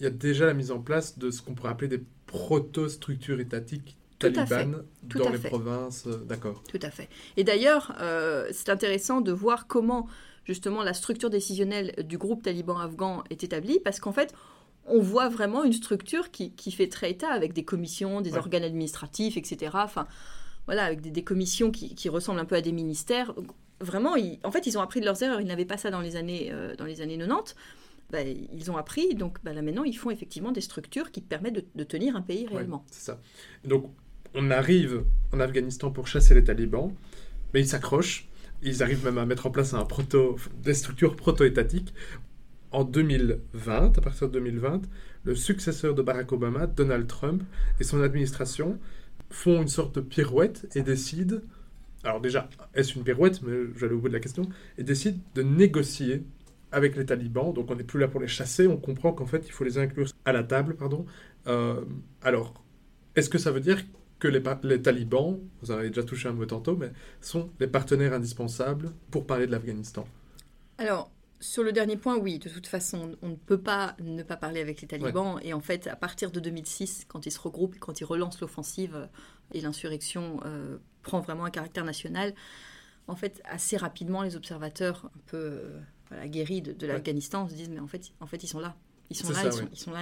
Il 0.00 0.04
y 0.04 0.06
a 0.06 0.10
déjà 0.10 0.46
la 0.46 0.54
mise 0.54 0.70
en 0.70 0.80
place 0.80 1.18
de 1.18 1.30
ce 1.30 1.42
qu'on 1.42 1.52
pourrait 1.52 1.72
appeler 1.72 1.88
des 1.88 2.02
proto-structures 2.26 3.40
étatiques 3.40 3.97
talibanes 4.18 4.84
dans 5.02 5.28
les 5.28 5.38
provinces, 5.38 6.06
euh, 6.06 6.16
d'accord. 6.24 6.62
Tout 6.68 6.80
à 6.82 6.90
fait. 6.90 7.08
Et 7.36 7.44
d'ailleurs, 7.44 7.94
c'est 8.52 8.68
intéressant 8.68 9.20
de 9.20 9.32
voir 9.32 9.66
comment 9.66 10.08
justement 10.44 10.82
la 10.82 10.94
structure 10.94 11.28
décisionnelle 11.28 11.94
du 12.04 12.16
groupe 12.16 12.42
taliban 12.42 12.78
afghan 12.78 13.22
est 13.30 13.44
établie, 13.44 13.80
parce 13.80 14.00
qu'en 14.00 14.12
fait, 14.12 14.34
on 14.88 15.00
voit 15.00 15.28
vraiment 15.28 15.64
une 15.64 15.72
structure 15.72 16.30
qui, 16.30 16.52
fait 16.72 16.88
très 16.88 17.10
état 17.10 17.28
avec 17.28 17.52
des 17.52 17.64
commissions, 17.64 18.20
des 18.20 18.34
organes 18.34 18.64
administratifs, 18.64 19.36
etc. 19.36 19.72
Enfin, 19.74 20.06
voilà, 20.66 20.84
avec 20.84 21.00
des, 21.00 21.22
commissions 21.22 21.70
qui, 21.70 22.08
ressemblent 22.08 22.40
un 22.40 22.44
peu 22.44 22.56
à 22.56 22.60
des 22.60 22.72
ministères. 22.72 23.34
Vraiment, 23.80 24.14
en 24.42 24.50
fait, 24.50 24.66
ils 24.66 24.76
ont 24.78 24.80
appris 24.80 25.00
de 25.00 25.04
leurs 25.04 25.22
erreurs. 25.22 25.40
Ils 25.40 25.46
n'avaient 25.46 25.64
pas 25.64 25.76
ça 25.76 25.90
dans 25.90 26.00
les 26.00 26.16
années, 26.16 26.48
euh, 26.50 26.74
dans 26.76 26.84
les 26.84 27.00
années 27.00 27.18
90. 27.18 27.54
Bah, 28.10 28.22
ils 28.22 28.70
ont 28.70 28.78
appris, 28.78 29.14
donc 29.14 29.36
bah, 29.44 29.52
là 29.52 29.60
maintenant, 29.60 29.84
ils 29.84 29.96
font 29.96 30.10
effectivement 30.10 30.50
des 30.50 30.62
structures 30.62 31.10
qui 31.12 31.20
permettent 31.20 31.62
de, 31.74 31.84
tenir 31.84 32.16
un 32.16 32.22
pays 32.22 32.46
réellement. 32.46 32.82
c'est 32.90 33.04
ça. 33.04 33.20
Donc, 33.64 33.92
on 34.34 34.50
arrive 34.50 35.04
en 35.32 35.40
Afghanistan 35.40 35.90
pour 35.90 36.06
chasser 36.06 36.34
les 36.34 36.44
talibans, 36.44 36.92
mais 37.52 37.60
ils 37.60 37.68
s'accrochent. 37.68 38.28
Ils 38.62 38.82
arrivent 38.82 39.04
même 39.04 39.18
à 39.18 39.26
mettre 39.26 39.46
en 39.46 39.50
place 39.50 39.74
un 39.74 39.84
proto, 39.84 40.36
des 40.62 40.74
structures 40.74 41.16
proto-étatiques 41.16 41.94
en 42.70 42.84
2020, 42.84 43.98
à 43.98 44.00
partir 44.00 44.28
de 44.28 44.34
2020, 44.34 44.82
le 45.24 45.34
successeur 45.34 45.94
de 45.94 46.02
Barack 46.02 46.32
Obama, 46.32 46.66
Donald 46.66 47.06
Trump, 47.06 47.42
et 47.80 47.84
son 47.84 48.02
administration 48.02 48.78
font 49.30 49.62
une 49.62 49.68
sorte 49.68 49.94
de 49.94 50.00
pirouette 50.00 50.66
et 50.74 50.82
décident, 50.82 51.38
alors 52.04 52.20
déjà, 52.20 52.48
est-ce 52.74 52.96
une 52.96 53.04
pirouette, 53.04 53.42
mais 53.42 53.56
j'allais 53.76 53.92
au 53.92 53.98
bout 53.98 54.08
de 54.08 54.12
la 54.12 54.20
question, 54.20 54.48
et 54.76 54.82
décident 54.82 55.18
de 55.34 55.42
négocier 55.42 56.24
avec 56.70 56.96
les 56.96 57.06
talibans. 57.06 57.52
Donc 57.52 57.70
on 57.70 57.76
n'est 57.76 57.84
plus 57.84 58.00
là 58.00 58.08
pour 58.08 58.20
les 58.20 58.28
chasser, 58.28 58.66
on 58.66 58.76
comprend 58.76 59.12
qu'en 59.12 59.26
fait 59.26 59.46
il 59.46 59.52
faut 59.52 59.64
les 59.64 59.78
inclure 59.78 60.08
à 60.24 60.32
la 60.32 60.42
table, 60.42 60.76
pardon. 60.76 61.06
Euh, 61.46 61.80
alors, 62.22 62.54
est-ce 63.16 63.30
que 63.30 63.38
ça 63.38 63.50
veut 63.50 63.60
dire 63.60 63.82
que 64.18 64.28
les, 64.28 64.42
les, 64.64 64.82
talibans, 64.82 65.38
vous 65.62 65.70
en 65.70 65.74
avez 65.74 65.88
déjà 65.88 66.02
touché 66.02 66.28
un 66.28 66.32
mot 66.32 66.46
tantôt, 66.46 66.76
mais 66.76 66.90
sont 67.20 67.50
les 67.60 67.66
partenaires 67.66 68.12
indispensables 68.12 68.92
pour 69.10 69.26
parler 69.26 69.46
de 69.46 69.52
l'Afghanistan 69.52 70.06
Alors, 70.78 71.10
sur 71.40 71.62
le 71.62 71.72
dernier 71.72 71.96
point, 71.96 72.16
oui, 72.16 72.38
de 72.38 72.48
toute 72.48 72.66
façon, 72.66 73.16
on 73.22 73.28
ne 73.28 73.36
peut 73.36 73.60
pas 73.60 73.94
ne 74.00 74.22
pas 74.22 74.36
parler 74.36 74.60
avec 74.60 74.80
les 74.80 74.88
talibans. 74.88 75.38
Et 75.42 75.52
en 75.54 75.60
fait, 75.60 75.86
à 75.86 75.96
partir 75.96 76.30
de 76.30 76.40
2006, 76.40 77.04
quand 77.06 77.26
ils 77.26 77.30
se 77.30 77.40
regroupent, 77.40 77.78
quand 77.78 78.00
ils 78.00 78.04
relancent 78.04 78.40
l'offensive 78.40 78.96
euh, 78.96 79.06
et 79.54 79.60
l'insurrection 79.60 80.40
euh, 80.44 80.78
prend 81.02 81.20
vraiment 81.20 81.44
un 81.44 81.50
caractère 81.50 81.84
national, 81.84 82.34
en 83.06 83.14
fait, 83.14 83.40
assez 83.44 83.76
rapidement, 83.76 84.22
les 84.22 84.36
observateurs 84.36 85.10
un 85.14 85.20
peu 85.26 85.36
euh, 86.12 86.26
guéris 86.26 86.60
de, 86.60 86.86
l'Afghanistan 86.86 87.48
se 87.48 87.54
disent, 87.54 87.70
mais 87.70 87.80
en 87.80 87.86
fait, 87.86 88.12
en 88.20 88.26
fait, 88.26 88.42
ils 88.42 88.48
sont 88.48 88.60
là. 88.60 88.76
Ils 89.10 89.16
sont 89.16 89.30
là, 89.30 89.44
ils, 89.72 89.78
sont, 89.78 89.92
là, 89.92 90.00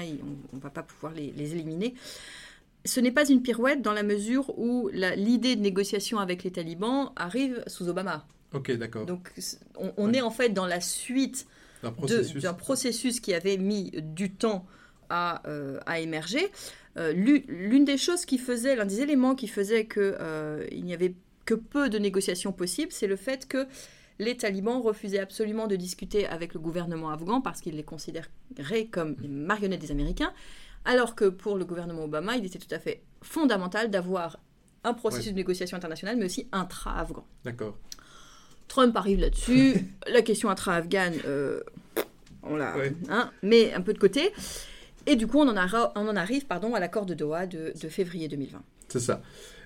on 0.52 0.56
ne 0.56 0.60
va 0.60 0.70
pas 0.70 0.82
pouvoir 0.82 1.12
les, 1.12 1.30
les 1.30 1.52
éliminer. 1.52 1.94
Ce 2.86 3.00
n'est 3.00 3.12
pas 3.12 3.28
une 3.28 3.42
pirouette 3.42 3.82
dans 3.82 3.92
la 3.92 4.02
mesure 4.02 4.58
où 4.58 4.88
l'idée 4.92 5.56
de 5.56 5.60
négociation 5.60 6.18
avec 6.18 6.44
les 6.44 6.50
talibans 6.50 7.12
arrive 7.16 7.62
sous 7.66 7.88
Obama. 7.88 8.26
Ok, 8.52 8.70
d'accord. 8.72 9.04
Donc 9.06 9.32
on, 9.96 10.12
est 10.12 10.20
en 10.20 10.30
fait 10.30 10.50
dans 10.50 10.66
la 10.66 10.80
suite 10.80 11.46
d'un 11.82 11.92
processus. 11.92 12.44
processus. 12.56 13.20
qui 13.20 13.34
avait 13.34 13.58
mis 13.58 13.90
du 13.90 14.32
temps 14.32 14.66
à, 15.10 15.42
euh, 15.48 15.78
à 15.86 16.00
émerger. 16.00 16.50
Euh, 16.96 17.12
l'une 17.12 17.84
des 17.84 17.98
choses 17.98 18.24
qui 18.24 18.38
faisait, 18.38 18.74
l'un 18.76 18.86
des 18.86 19.00
éléments 19.00 19.34
qui 19.34 19.48
faisait 19.48 19.86
qu'il 19.86 20.16
euh, 20.20 20.66
il 20.72 20.84
n'y 20.84 20.94
avait 20.94 21.14
que 21.44 21.54
peu 21.54 21.88
de 21.90 21.98
négociations 21.98 22.52
possibles, 22.52 22.92
c'est 22.92 23.06
le 23.06 23.16
fait 23.16 23.46
que 23.46 23.66
les 24.18 24.36
talibans 24.36 24.80
refusaient 24.80 25.18
absolument 25.18 25.66
de 25.66 25.76
discuter 25.76 26.26
avec 26.26 26.54
le 26.54 26.60
gouvernement 26.60 27.10
afghan 27.10 27.40
parce 27.40 27.60
qu'ils 27.60 27.76
les 27.76 27.82
considéraient 27.82 28.86
comme 28.90 29.16
les 29.20 29.28
marionnettes 29.28 29.82
des 29.82 29.90
Américains, 29.90 30.32
alors 30.86 31.14
que 31.14 31.26
pour 31.26 31.56
le 31.56 31.64
gouvernement 31.64 32.04
Obama, 32.04 32.36
il 32.36 32.46
était 32.46 32.58
tout 32.58 32.74
à 32.74 32.78
fait 32.78 33.02
fondamental 33.20 33.90
d'avoir 33.90 34.38
un 34.84 34.94
processus 34.94 35.32
de 35.32 35.36
négociation 35.36 35.76
internationale, 35.76 36.16
mais 36.16 36.24
aussi 36.24 36.46
intra-afghan. 36.52 37.26
D'accord. 37.44 37.76
Trump 38.68 38.96
arrive 38.96 39.20
là-dessus. 39.20 39.74
la 40.06 40.22
question 40.22 40.48
intra-afghane, 40.48 41.14
euh, 41.26 41.60
on 42.42 42.56
la 42.56 42.74
hein, 43.08 43.30
met 43.42 43.74
un 43.74 43.80
peu 43.80 43.92
de 43.92 43.98
côté. 43.98 44.32
Et 45.06 45.16
du 45.16 45.26
coup, 45.26 45.38
on 45.38 45.48
en, 45.48 45.90
on 45.94 46.08
en 46.08 46.16
arrive 46.16 46.46
pardon, 46.46 46.74
à 46.74 46.80
l'accord 46.80 47.06
de 47.06 47.14
Doha 47.14 47.46
de, 47.46 47.72
février 47.88 48.28
2020. 48.28 48.62
C'est 48.88 49.00
ça. 49.00 49.22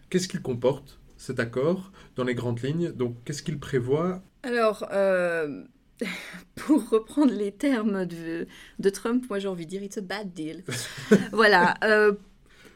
Qu'est-ce 0.08 0.28
qu'il 0.28 0.42
comporte, 0.42 0.98
cet 1.16 1.38
accord, 1.38 1.92
dans 2.16 2.24
les 2.24 2.34
grandes 2.34 2.62
lignes? 2.62 2.90
Donc, 2.90 3.16
qu'est-ce 3.24 3.42
qu'il 3.42 3.58
prévoit? 3.58 4.22
Alors, 4.42 4.88
euh, 4.92 5.64
pour 6.56 6.88
reprendre 6.90 7.32
les 7.32 7.52
termes 7.52 8.06
de, 8.06 8.46
de 8.78 8.90
Trump, 8.90 9.24
moi 9.28 9.38
j'ai 9.38 9.48
envie 9.48 9.66
de 9.66 9.70
dire, 9.70 9.82
it's 9.82 9.98
a 9.98 10.00
bad 10.00 10.32
deal. 10.32 10.64
voilà. 11.32 11.74
Euh, 11.84 12.12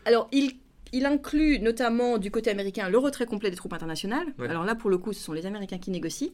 alors, 0.04 0.28
il 0.32 0.56
il 0.94 1.06
inclut 1.06 1.58
notamment 1.58 2.18
du 2.18 2.30
côté 2.30 2.50
américain 2.50 2.88
le 2.88 2.98
retrait 2.98 3.26
complet 3.26 3.50
des 3.50 3.56
troupes 3.56 3.72
internationales. 3.72 4.28
Alors 4.38 4.64
là, 4.64 4.76
pour 4.76 4.90
le 4.90 4.96
coup, 4.96 5.12
ce 5.12 5.20
sont 5.20 5.32
les 5.32 5.44
Américains 5.44 5.78
qui 5.78 5.90
négocient, 5.90 6.30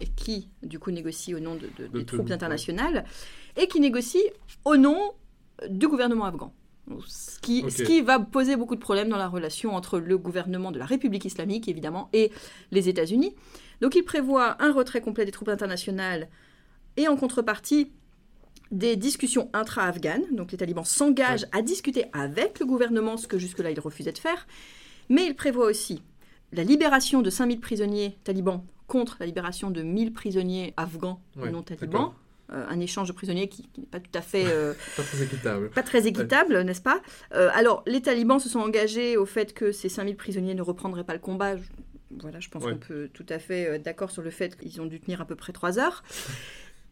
et 0.00 0.06
qui, 0.06 0.48
du 0.62 0.78
coup, 0.78 0.92
négocient 0.92 1.36
au 1.36 1.40
nom 1.40 1.56
de, 1.56 1.68
des 1.88 2.04
troupes 2.04 2.30
internationales, 2.30 3.04
et 3.56 3.66
qui 3.66 3.80
négocient 3.80 4.22
au 4.64 4.76
nom 4.76 4.96
du 5.68 5.88
gouvernement 5.88 6.26
afghan. 6.26 6.52
Ce 7.08 7.40
qui, 7.40 7.68
ce 7.70 7.82
qui, 7.82 8.02
va 8.02 8.20
poser 8.20 8.56
beaucoup 8.56 8.76
de 8.76 8.80
problèmes 8.80 9.08
dans 9.08 9.16
la 9.16 9.28
relation 9.28 9.74
entre 9.74 9.98
le 9.98 10.16
gouvernement 10.16 10.70
de 10.70 10.78
la 10.78 10.86
République 10.86 11.24
islamique, 11.24 11.66
évidemment, 11.66 12.08
et 12.12 12.30
les 12.70 12.88
États-Unis. 12.88 13.34
Donc 13.80 13.94
il 13.94 14.02
prévoit 14.02 14.62
un 14.62 14.72
retrait 14.72 15.00
complet 15.00 15.24
des 15.24 15.32
troupes 15.32 15.48
internationales 15.48 16.28
et 16.96 17.08
en 17.08 17.16
contrepartie 17.16 17.90
des 18.70 18.96
discussions 18.96 19.50
intra-afghanes. 19.52 20.24
Donc 20.32 20.52
les 20.52 20.58
talibans 20.58 20.84
s'engagent 20.84 21.46
à 21.52 21.62
discuter 21.62 22.06
avec 22.12 22.60
le 22.60 22.66
gouvernement, 22.66 23.16
ce 23.16 23.28
que 23.28 23.38
jusque-là 23.38 23.70
ils 23.70 23.80
refusaient 23.80 24.12
de 24.12 24.18
faire. 24.18 24.46
Mais 25.08 25.26
il 25.26 25.34
prévoit 25.34 25.66
aussi 25.66 26.02
la 26.52 26.64
libération 26.64 27.22
de 27.22 27.30
5000 27.30 27.60
prisonniers 27.60 28.16
talibans 28.24 28.64
contre 28.86 29.16
la 29.20 29.26
libération 29.26 29.70
de 29.70 29.82
1000 29.82 30.12
prisonniers 30.12 30.74
afghans 30.76 31.20
non 31.36 31.62
talibans. 31.62 32.12
Euh, 32.52 32.66
un 32.68 32.78
échange 32.78 33.08
de 33.08 33.14
prisonniers 33.14 33.48
qui, 33.48 33.66
n'est 33.78 33.86
pas 33.86 34.00
tout 34.00 34.10
à 34.12 34.20
fait... 34.20 34.44
Euh, 34.46 34.74
pas 34.96 35.02
très 35.02 35.22
équitable. 35.22 35.70
Pas 35.70 35.82
très 35.82 36.06
équitable, 36.06 36.60
n'est-ce 36.60 36.82
pas? 36.82 37.00
Euh, 37.32 37.48
Alors, 37.54 37.82
les 37.86 38.02
talibans 38.02 38.38
se 38.38 38.50
sont 38.50 38.60
engagés 38.60 39.16
au 39.16 39.24
fait 39.24 39.54
que 39.54 39.72
ces 39.72 39.88
5000 39.88 40.14
prisonniers 40.16 40.54
ne 40.54 40.60
reprendraient 40.60 41.04
pas 41.04 41.14
le 41.14 41.20
combat. 41.20 41.54
Voilà, 42.20 42.40
je 42.40 42.48
pense 42.48 42.64
qu'on 42.64 42.76
peut 42.76 43.08
tout 43.12 43.26
à 43.28 43.38
fait 43.38 43.62
être 43.62 43.82
d'accord 43.82 44.10
sur 44.10 44.22
le 44.22 44.30
fait 44.30 44.56
qu'ils 44.56 44.80
ont 44.80 44.86
dû 44.86 45.00
tenir 45.00 45.20
à 45.20 45.26
peu 45.26 45.36
près 45.36 45.52
3 45.52 45.78
heures. 45.78 46.02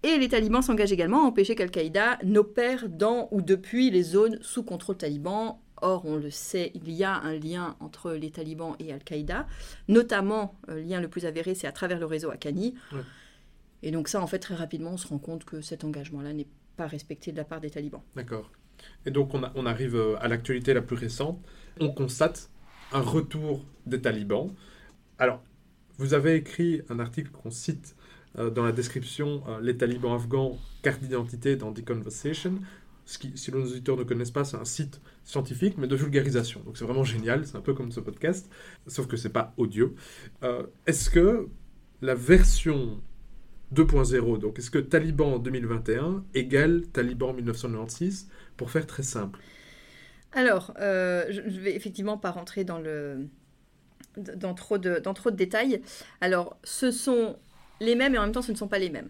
Et 0.05 0.19
les 0.19 0.29
talibans 0.29 0.63
s'engagent 0.63 0.93
également 0.93 1.25
à 1.25 1.27
empêcher 1.27 1.55
qu'Al-Qaïda 1.55 2.19
n'opère 2.25 2.89
dans 2.89 3.29
ou 3.31 3.41
depuis 3.41 3.89
les 3.91 4.03
zones 4.03 4.39
sous 4.43 4.65
contrôle 4.65 4.97
taliban. 4.97 5.63
Or, 5.81 6.05
on 6.07 6.17
le 6.17 6.31
sait, 6.31 6.73
il 6.75 6.91
y 6.91 7.05
a 7.05 7.15
un 7.15 7.35
lien 7.35 7.77
entre 7.79 8.13
les 8.13 8.31
talibans 8.31 8.75
et 8.81 8.93
Al-Qaïda. 8.93 9.47
Notamment, 9.89 10.57
le 10.67 10.81
lien 10.81 11.01
le 11.01 11.09
plus 11.09 11.25
avéré, 11.25 11.55
c'est 11.55 11.69
à 11.69 11.73
travers 11.73 12.01
le 12.01 12.07
réseau 12.07 12.31
Akani. 12.31 12.75
Et 13.85 13.91
donc 13.93 14.09
ça, 14.09 14.21
en 14.21 14.27
fait, 14.27 14.39
très 14.41 14.55
rapidement, 14.55 14.93
on 14.93 14.97
se 14.97 15.07
rend 15.07 15.19
compte 15.19 15.45
que 15.45 15.61
cet 15.61 15.85
engagement-là 15.85 16.33
n'est 16.33 16.49
pas 16.77 16.87
respecté 16.87 17.31
de 17.31 17.37
la 17.37 17.45
part 17.45 17.61
des 17.61 17.71
talibans. 17.71 18.03
D'accord. 18.17 18.51
Et 19.07 19.11
donc 19.11 19.35
on, 19.35 19.43
on 19.55 19.67
arrive 19.67 19.95
euh, 19.95 20.17
à 20.21 20.29
l'actualité 20.29 20.75
la 20.75 20.83
plus 20.83 20.97
récente. 20.97 21.39
On 21.81 21.91
constate 21.91 22.51
un 22.93 23.01
retour 23.01 23.65
des 23.87 24.01
talibans. 24.01 24.55
Alors, 25.19 25.43
vous 25.99 26.15
avez 26.15 26.37
écrit 26.37 26.83
un 26.89 26.99
article 26.99 27.31
qu'on 27.31 27.51
cite 27.51 27.95
euh, 28.39 28.51
dans 28.51 28.65
la 28.65 28.73
description 28.73 29.43
euh, 29.49 29.61
Les 29.61 29.77
talibans 29.77 30.15
afghans, 30.15 30.59
carte 30.83 31.01
d'identité 31.01 31.57
dans 31.57 31.73
The 31.73 31.85
Conversation. 31.85 32.55
Ce 33.05 33.19
qui, 33.19 33.37
si 33.37 33.53
nos 33.53 33.63
auditeurs 33.63 33.97
ne 33.97 34.05
connaissent 34.05 34.31
pas, 34.31 34.45
c'est 34.45 34.57
un 34.57 34.65
site 34.65 35.01
scientifique, 35.25 35.77
mais 35.77 35.87
de 35.87 35.97
vulgarisation. 35.97 36.61
Donc 36.65 36.79
c'est 36.79 36.85
vraiment 36.85 37.05
génial, 37.05 37.47
c'est 37.47 37.57
un 37.57 37.61
peu 37.61 37.75
comme 37.75 37.93
ce 37.93 38.01
podcast, 38.01 38.51
sauf 38.87 39.07
que 39.07 39.17
c'est 39.17 39.33
pas 39.33 39.53
audio. 39.57 39.95
Euh, 40.45 40.65
est-ce 40.87 41.11
que 41.11 41.49
la 42.01 42.15
version 42.15 43.01
2.0, 43.75 44.39
donc 44.39 44.59
est-ce 44.59 44.71
que 44.71 44.79
Taliban 44.79 45.39
2021 45.39 46.25
égale 46.35 46.87
Taliban 46.93 47.33
1996, 47.33 48.29
pour 48.57 48.71
faire 48.71 48.87
très 48.87 49.03
simple 49.03 49.41
Alors, 50.33 50.73
je 50.79 51.41
ne 51.41 51.61
vais 51.61 51.75
effectivement 51.75 52.19
pas 52.19 52.31
rentrer 52.31 52.65
dans 52.65 52.79
le 52.79 53.27
dans 54.17 54.55
trop 54.55 54.79
de, 54.79 54.99
dans 54.99 55.15
trop 55.15 55.31
de 55.31 55.37
détails. 55.37 55.83
Alors, 56.21 56.57
ce 56.65 56.91
sont 56.91 57.37
les 57.81 57.95
mêmes 57.95 58.15
et 58.15 58.19
en 58.19 58.23
même 58.23 58.33
temps 58.33 58.43
ce 58.43 58.53
ne 58.53 58.57
sont 58.57 58.69
pas 58.69 58.79
les 58.79 58.91
mêmes. 58.91 59.09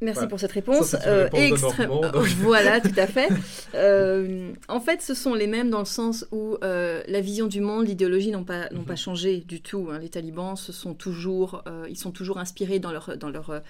Merci 0.00 0.26
pour 0.28 0.38
cette 0.38 0.52
réponse. 0.52 0.94
Euh, 1.06 1.28
extrêmement. 1.32 2.02
voilà, 2.38 2.80
tout 2.80 2.94
à 2.96 3.06
fait. 3.06 3.28
Euh, 3.74 4.52
en 4.68 4.80
fait, 4.80 5.02
ce 5.02 5.12
sont 5.12 5.34
les 5.34 5.48
mêmes 5.48 5.70
dans 5.70 5.80
le 5.80 5.84
sens 5.84 6.24
où 6.30 6.56
euh, 6.62 7.02
la 7.08 7.20
vision 7.20 7.46
du 7.48 7.60
monde, 7.60 7.86
l'idéologie 7.86 8.30
n'ont 8.30 8.44
pas, 8.44 8.68
n'ont 8.70 8.84
pas 8.84 8.92
mhm. 8.92 8.98
changé 8.98 9.38
du 9.38 9.60
tout. 9.60 9.88
Hein. 9.90 9.98
Les 9.98 10.08
talibans, 10.08 10.56
sont 10.56 10.94
toujours, 10.94 11.64
ils 11.88 11.98
sont 11.98 12.12
toujours 12.12 12.38
inspirés 12.38 12.78
dans 12.78 12.92
leur, 12.92 13.16
dans 13.16 13.30
leur 13.30 13.60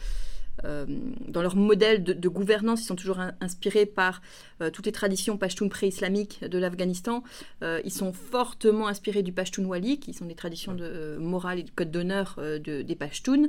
euh, 0.65 0.87
dans 1.27 1.43
leur 1.43 1.57
modèle 1.57 2.03
de, 2.03 2.29
gouvernance, 2.29 2.83
ils 2.83 2.87
sont 2.87 2.97
toujours 2.97 3.19
inspirés 3.41 3.87
par 3.87 4.21
euh, 4.61 4.71
toutes 4.71 4.87
les 4.87 4.93
traditions 4.93 5.37
pashtunes 5.37 5.69
pré-islamiques 5.69 6.45
de 6.45 6.59
l'Afghanistan. 6.59 7.23
Euh, 7.63 7.81
ils 7.85 7.93
sont 7.93 8.13
fortement 8.13 8.89
inspirés 8.89 9.23
du 9.23 9.35
wali 9.59 10.01
qui 10.01 10.13
sont 10.13 10.27
des 10.27 10.35
traditions 10.35 10.75
de 10.75 11.17
morale 11.19 11.61
et 11.61 11.63
de 11.63 11.71
code 11.71 11.91
d'honneur 11.91 12.39
des 12.65 12.97
Pashtuns. 12.99 13.49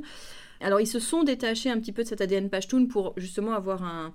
Alors, 0.60 0.80
ils 0.80 0.86
se 0.86 0.98
sont 0.98 1.22
détachés 1.22 1.70
un 1.70 1.78
petit 1.78 1.92
peu 1.92 2.02
de 2.02 2.08
cet 2.08 2.20
ADN 2.20 2.50
pashtun 2.50 2.86
pour 2.86 3.14
justement 3.16 3.52
avoir 3.52 3.82
un, 3.82 4.12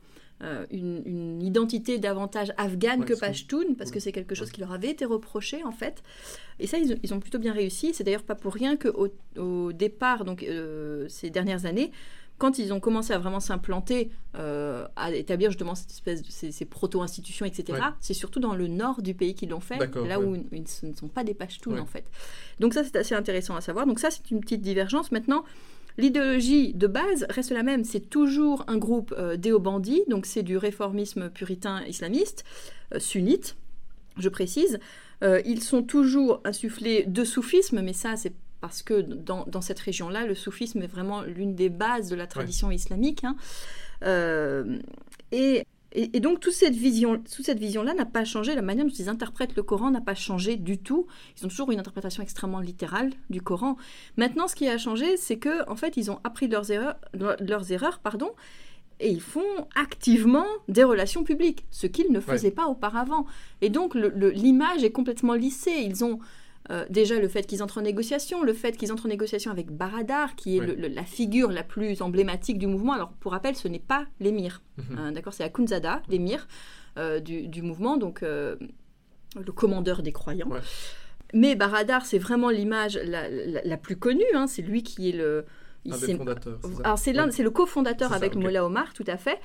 une, 0.69 1.41
identité 1.41 1.97
davantage 1.97 2.53
afghane 2.57 3.03
que 3.03 3.13
pashtun, 3.13 3.73
parce 3.77 3.89
que 3.89 3.99
c'est 3.99 4.11
quelque 4.11 4.35
chose 4.35 4.51
qui 4.51 4.61
leur 4.61 4.71
avait 4.71 4.91
été 4.91 5.05
reproché 5.05 5.63
en 5.63 5.71
fait. 5.71 6.03
Et 6.59 6.67
ça, 6.67 6.77
ils, 6.77 7.13
ont 7.13 7.19
plutôt 7.19 7.39
bien 7.39 7.53
réussi. 7.53 7.93
C'est 7.93 8.03
d'ailleurs 8.03 8.23
pas 8.23 8.35
pour 8.35 8.53
rien 8.53 8.77
qu'au 8.77 9.07
au 9.37 9.71
départ, 9.73 10.23
donc 10.23 10.45
ces 11.07 11.29
dernières 11.29 11.65
années, 11.65 11.91
quand 12.37 12.59
ils 12.59 12.73
ont 12.73 12.79
commencé 12.79 13.13
à 13.13 13.17
vraiment 13.17 13.39
s'implanter, 13.39 14.11
euh, 14.35 14.87
à 14.95 15.11
établir 15.11 15.51
justement 15.51 15.75
cette 15.75 15.91
espèce 15.91 16.21
de 16.21 16.29
ces, 16.29 16.65
proto-institutions, 16.65 17.45
etc., 17.45 17.79
c'est 18.01 18.13
surtout 18.13 18.39
dans 18.39 18.55
le 18.55 18.67
nord 18.67 19.01
du 19.01 19.13
pays 19.13 19.35
qu'ils 19.35 19.49
l'ont 19.49 19.61
fait, 19.61 19.79
là 19.95 20.19
où 20.19 20.35
ils, 20.35 20.67
ce 20.67 20.85
ne 20.85 20.93
sont 20.93 21.07
pas 21.07 21.23
des 21.23 21.33
Pashtuns 21.33 21.79
en 21.79 21.85
fait. 21.85 22.05
Donc 22.59 22.73
ça, 22.73 22.83
c'est 22.83 22.97
assez 22.97 23.15
intéressant 23.15 23.55
à 23.55 23.61
savoir. 23.61 23.85
Donc 23.85 23.99
ça, 23.99 24.11
c'est 24.11 24.31
une 24.31 24.41
petite 24.41 24.61
divergence. 24.61 25.11
Maintenant, 25.11 25.45
l'idéologie 25.97 26.73
de 26.73 26.87
base 26.87 27.25
reste 27.29 27.51
la 27.51 27.63
même. 27.63 27.83
C'est 27.83 28.09
toujours 28.09 28.65
un 28.67 28.77
groupe 28.77 29.13
euh, 29.17 29.37
déobandi, 29.37 30.03
donc 30.09 30.25
c'est 30.25 30.43
du 30.43 30.57
réformisme 30.57 31.29
puritain 31.29 31.83
islamiste, 31.85 32.43
euh, 32.93 32.99
sunnite, 32.99 33.55
je 34.17 34.29
précise. 34.29 34.79
Euh, 35.23 35.41
ils 35.45 35.63
sont 35.63 35.83
toujours 35.83 36.41
insufflés 36.43 37.05
de 37.07 37.23
soufisme, 37.23 37.81
mais 37.81 37.93
ça, 37.93 38.15
c'est 38.15 38.33
parce 38.65 38.81
que 38.81 38.99
dans, 38.99 39.61
cette 39.61 39.79
région-là, 39.79 40.25
le 40.25 40.33
soufisme 40.33 40.81
est 40.81 40.87
vraiment 40.87 41.21
l'une 41.21 41.53
des 41.53 41.69
bases 41.69 42.09
de 42.09 42.15
la 42.15 42.25
tradition 42.25 42.71
islamique. 42.71 43.23
Hein. 43.23 43.35
Euh, 44.01 44.79
et, 45.31 45.67
et, 45.91 46.19
donc 46.19 46.39
toute 46.39 46.53
cette 46.53 46.73
vision, 46.73 47.17
toute 47.17 47.45
cette 47.45 47.59
vision-là 47.59 47.93
n'a 47.93 48.05
pas 48.05 48.25
changé. 48.25 48.55
La 48.55 48.63
manière 48.63 48.85
dont 48.85 48.91
ils 48.91 49.07
interprètent 49.07 49.55
le 49.55 49.61
Coran 49.61 49.91
n'a 49.91 50.01
pas 50.01 50.15
changé 50.15 50.55
du 50.55 50.79
tout. 50.79 51.05
Ils 51.37 51.45
ont 51.45 51.49
toujours 51.49 51.71
une 51.71 51.77
interprétation 51.77 52.23
extrêmement 52.23 52.59
littérale 52.59 53.11
du 53.29 53.39
Coran. 53.39 53.77
Maintenant, 54.17 54.47
ce 54.47 54.55
qui 54.55 54.67
a 54.67 54.79
changé, 54.79 55.15
c'est 55.15 55.37
que 55.37 55.69
en 55.69 55.75
fait, 55.75 55.95
ils 55.95 56.09
ont 56.09 56.19
appris 56.23 56.47
de 56.47 56.53
leurs 56.53 56.71
erreurs, 56.71 56.95
leurs 57.13 57.71
erreurs, 57.71 57.99
pardon, 57.99 58.31
et 58.99 59.11
ils 59.11 59.21
font 59.21 59.67
activement 59.75 60.47
des 60.69 60.83
relations 60.83 61.23
publiques, 61.23 61.67
ce 61.69 61.85
qu'ils 61.85 62.11
ne 62.11 62.19
faisaient 62.19 62.49
pas 62.49 62.65
auparavant. 62.65 63.27
Et 63.61 63.69
donc 63.69 63.93
l'image 63.93 64.83
est 64.83 64.91
complètement 64.91 65.35
lissée. 65.35 65.83
Ils 65.83 66.03
ont 66.03 66.19
euh, 66.71 66.85
déjà 66.89 67.19
le 67.19 67.27
fait 67.27 67.45
qu'ils 67.45 67.61
entrent 67.61 67.77
en 67.77 67.83
négociation, 67.83 68.43
le 68.43 68.53
fait 68.53 68.75
qu'ils 68.75 68.91
entrent 68.91 69.05
en 69.05 69.09
négociation 69.09 69.51
avec 69.51 69.71
Baradar, 69.71 70.35
qui 70.35 70.57
est 70.57 70.65
la 70.89 71.03
figure 71.03 71.51
la 71.51 71.63
plus 71.63 72.01
emblématique 72.01 72.57
du 72.57 72.67
mouvement. 72.67 72.93
Alors 72.93 73.11
pour 73.11 73.33
rappel, 73.33 73.55
ce 73.55 73.67
n'est 73.67 73.79
pas 73.79 74.05
l'émir, 74.19 74.61
mhm. 74.77 74.97
hein, 74.97 75.11
d'accord, 75.11 75.33
c'est 75.33 75.43
Akunzada, 75.43 76.01
l'émir 76.09 76.47
euh, 76.97 77.19
du, 77.19 77.61
mouvement, 77.61 77.97
donc 77.97 78.23
euh, 78.23 78.55
le 79.35 79.51
commandeur 79.51 80.01
des 80.01 80.11
croyants. 80.11 80.49
Mais 81.33 81.55
Baradar, 81.55 82.05
c'est 82.05 82.19
vraiment 82.19 82.49
l'image 82.49 82.99
la, 83.03 83.77
plus 83.77 83.97
connue. 83.97 84.23
Hein, 84.33 84.47
c'est 84.47 84.61
lui 84.61 84.83
qui 84.83 85.09
est 85.09 85.11
le 85.11 85.45
un 85.91 85.97
des 85.97 86.15
fondateurs. 86.17 86.59
Alors 86.83 86.97
c'est 86.97 87.13
c'est 87.31 87.43
le 87.43 87.51
cofondateur 87.51 88.13
avec 88.13 88.35
Mola 88.35 88.65
Omar, 88.65 88.93
tout 88.93 89.03
à 89.07 89.17
fait. 89.17 89.39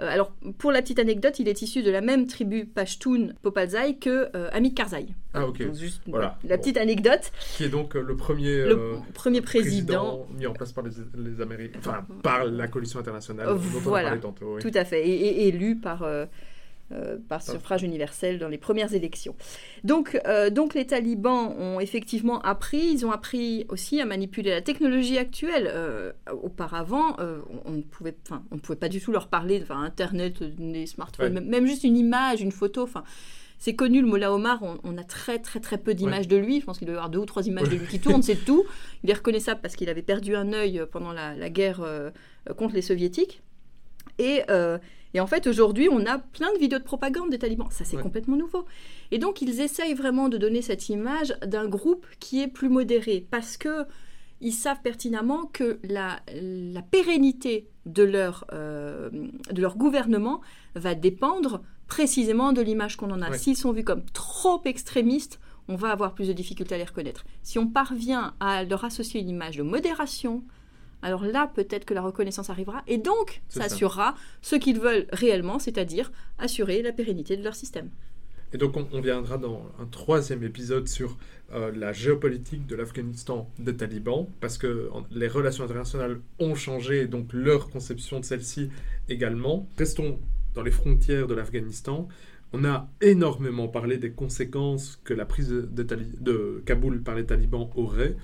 Euh, 0.00 0.08
alors, 0.08 0.32
pour 0.58 0.72
la 0.72 0.82
petite 0.82 0.98
anecdote, 0.98 1.38
il 1.38 1.48
est 1.48 1.62
issu 1.62 1.82
de 1.82 1.90
la 1.90 2.00
même 2.00 2.26
tribu 2.26 2.66
Pashtun 2.66 3.28
Popalzai 3.42 3.96
que 3.96 4.28
euh, 4.34 4.48
Hamid 4.52 4.74
Karzai. 4.74 5.06
Ah, 5.34 5.46
ok. 5.46 5.62
voilà. 6.08 6.36
La 6.44 6.58
petite 6.58 6.76
anecdote. 6.76 7.30
Qui 7.56 7.64
est 7.64 7.68
donc 7.68 7.94
euh, 7.94 8.02
le 8.02 8.16
premier, 8.16 8.64
le 8.64 8.96
premier 9.12 9.40
président, 9.40 10.26
mis 10.36 10.46
en 10.46 10.52
place 10.52 10.72
par 10.72 10.84
les, 10.84 11.40
Américains, 11.40 11.78
enfin, 11.78 12.06
par 12.22 12.44
la 12.44 12.66
coalition 12.66 12.98
internationale. 12.98 13.48
voilà. 13.56 14.16
Tantôt, 14.16 14.58
Tout 14.60 14.72
à 14.74 14.84
fait. 14.84 15.06
Et, 15.06 15.48
élu 15.48 15.76
par. 15.76 16.04
Euh, 16.94 17.16
par 17.28 17.42
suffrage 17.42 17.82
universel 17.82 18.38
dans 18.38 18.48
les 18.48 18.58
premières 18.58 18.94
élections. 18.94 19.34
Donc, 19.82 20.20
euh, 20.26 20.50
donc 20.50 20.74
les 20.74 20.86
talibans 20.86 21.52
ont 21.58 21.80
effectivement 21.80 22.40
appris, 22.42 22.78
ils 22.78 23.04
ont 23.04 23.10
appris 23.10 23.66
aussi 23.68 24.00
à 24.00 24.04
manipuler 24.04 24.50
la 24.50 24.60
technologie 24.60 25.18
actuelle. 25.18 25.68
Euh, 25.72 26.12
auparavant, 26.42 27.16
on 27.64 27.72
ne 27.72 27.82
pouvait, 27.82 28.16
on 28.50 28.56
ne 28.56 28.60
pouvait 28.60 28.78
pas 28.78 28.88
du 28.88 29.00
tout 29.00 29.12
leur 29.12 29.28
parler, 29.28 29.60
enfin, 29.62 29.82
Internet, 29.82 30.42
des 30.42 30.86
smartphones, 30.86 31.40
même, 31.40 31.66
juste 31.66 31.84
une 31.84 31.96
image, 31.96 32.40
une 32.40 32.52
photo, 32.52 32.82
enfin. 32.82 33.04
C'est 33.58 33.74
connu, 33.74 34.02
le 34.02 34.06
Mollah 34.06 34.32
Omar, 34.32 34.62
on, 34.62 34.98
a 34.98 35.04
très 35.04 35.38
très 35.38 35.58
très 35.58 35.78
peu 35.78 35.94
d'images 35.94 36.28
de 36.28 36.36
lui. 36.36 36.60
Je 36.60 36.66
pense 36.66 36.76
qu'il 36.76 36.86
doit 36.86 36.94
y 36.94 36.98
avoir 36.98 37.08
deux 37.08 37.20
ou 37.20 37.24
trois 37.24 37.46
images 37.46 37.70
de 37.70 37.76
lui 37.76 37.86
qui 37.86 37.98
tournent, 37.98 38.22
c'est 38.22 38.36
tout. 38.44 38.64
Il 39.04 39.10
est 39.10 39.14
reconnaissable 39.14 39.60
parce 39.62 39.74
qu'il 39.74 39.88
avait 39.88 40.02
perdu 40.02 40.36
un 40.36 40.52
œil 40.52 40.84
pendant 40.92 41.12
la, 41.12 41.34
la 41.34 41.48
guerre 41.48 41.80
contre 42.58 42.74
les 42.74 42.82
soviétiques. 42.82 43.42
Et, 44.18 44.42
et 45.14 45.20
en 45.20 45.26
fait, 45.28 45.46
aujourd'hui, 45.46 45.88
on 45.88 46.04
a 46.06 46.18
plein 46.18 46.52
de 46.52 46.58
vidéos 46.58 46.80
de 46.80 46.84
propagande 46.84 47.30
des 47.30 47.38
talibans. 47.38 47.68
Ça, 47.70 47.84
c'est 47.84 47.96
complètement 47.96 48.36
nouveau. 48.36 48.64
Et 49.12 49.18
donc, 49.18 49.40
ils 49.40 49.60
essayent 49.60 49.94
vraiment 49.94 50.28
de 50.28 50.36
donner 50.36 50.60
cette 50.60 50.88
image 50.88 51.36
d'un 51.46 51.68
groupe 51.68 52.04
qui 52.18 52.42
est 52.42 52.48
plus 52.48 52.68
modéré 52.68 53.24
parce 53.30 53.56
que 53.56 53.86
ils 54.40 54.52
savent 54.52 54.82
pertinemment 54.82 55.46
que 55.46 55.78
la, 55.84 56.20
la 56.34 56.82
pérennité 56.82 57.68
de 57.86 58.02
leur, 58.02 58.44
euh, 58.52 59.08
de 59.50 59.62
leur 59.62 59.76
gouvernement 59.76 60.40
va 60.74 60.96
dépendre 60.96 61.62
précisément 61.86 62.52
de 62.52 62.60
l'image 62.60 62.96
qu'on 62.96 63.10
en 63.12 63.22
a. 63.22 63.32
S'ils 63.38 63.56
sont 63.56 63.72
vus 63.72 63.84
comme 63.84 64.04
trop 64.12 64.60
extrémistes, 64.64 65.38
on 65.68 65.76
va 65.76 65.90
avoir 65.90 66.14
plus 66.14 66.28
de 66.28 66.32
difficultés 66.32 66.74
à 66.74 66.78
les 66.78 66.84
reconnaître. 66.84 67.24
Si 67.42 67.58
on 67.58 67.68
parvient 67.68 68.34
à 68.40 68.64
leur 68.64 68.84
associer 68.84 69.20
une 69.20 69.28
image 69.28 69.56
de 69.56 69.62
modération, 69.62 70.42
alors 71.04 71.26
là, 71.26 71.52
peut-être 71.54 71.84
que 71.84 71.92
la 71.92 72.00
reconnaissance 72.00 72.48
arrivera 72.48 72.82
et 72.86 72.96
donc 72.96 73.42
ça 73.48 73.64
assurera 73.64 74.14
ce 74.40 74.56
qu'ils 74.56 74.80
veulent 74.80 75.06
réellement, 75.12 75.58
c'est-à-dire 75.58 76.10
assurer 76.38 76.80
la 76.80 76.92
pérennité 76.92 77.36
de 77.36 77.44
leur 77.44 77.54
système. 77.54 77.90
Et 78.54 78.56
donc 78.56 78.74
on, 78.76 79.00
viendra 79.02 79.36
dans 79.36 79.70
un 79.78 79.84
troisième 79.84 80.42
épisode 80.44 80.88
sur 80.88 81.18
euh, 81.52 81.70
la 81.76 81.92
géopolitique 81.92 82.66
de 82.66 82.74
l'Afghanistan 82.74 83.50
des 83.58 83.76
talibans, 83.76 84.28
parce 84.40 84.56
que 84.56 84.88
les 85.10 85.28
relations 85.28 85.64
internationales 85.64 86.20
ont 86.38 86.54
changé, 86.54 87.02
et 87.02 87.06
donc 87.06 87.34
leur 87.34 87.68
conception 87.68 88.20
de 88.20 88.24
celle-ci 88.24 88.70
également. 89.10 89.68
Restons 89.76 90.18
dans 90.54 90.62
les 90.62 90.70
frontières 90.70 91.26
de 91.26 91.34
l'Afghanistan. 91.34 92.08
On 92.54 92.64
a 92.64 92.88
énormément 93.02 93.68
parlé 93.68 93.98
des 93.98 94.12
conséquences 94.12 94.98
que 95.04 95.12
la 95.12 95.26
prise 95.26 95.50
de, 95.50 95.82
de 95.82 96.62
Kaboul 96.64 97.02
par 97.02 97.14
les 97.14 97.26
talibans 97.26 97.68
aurait 97.74 98.16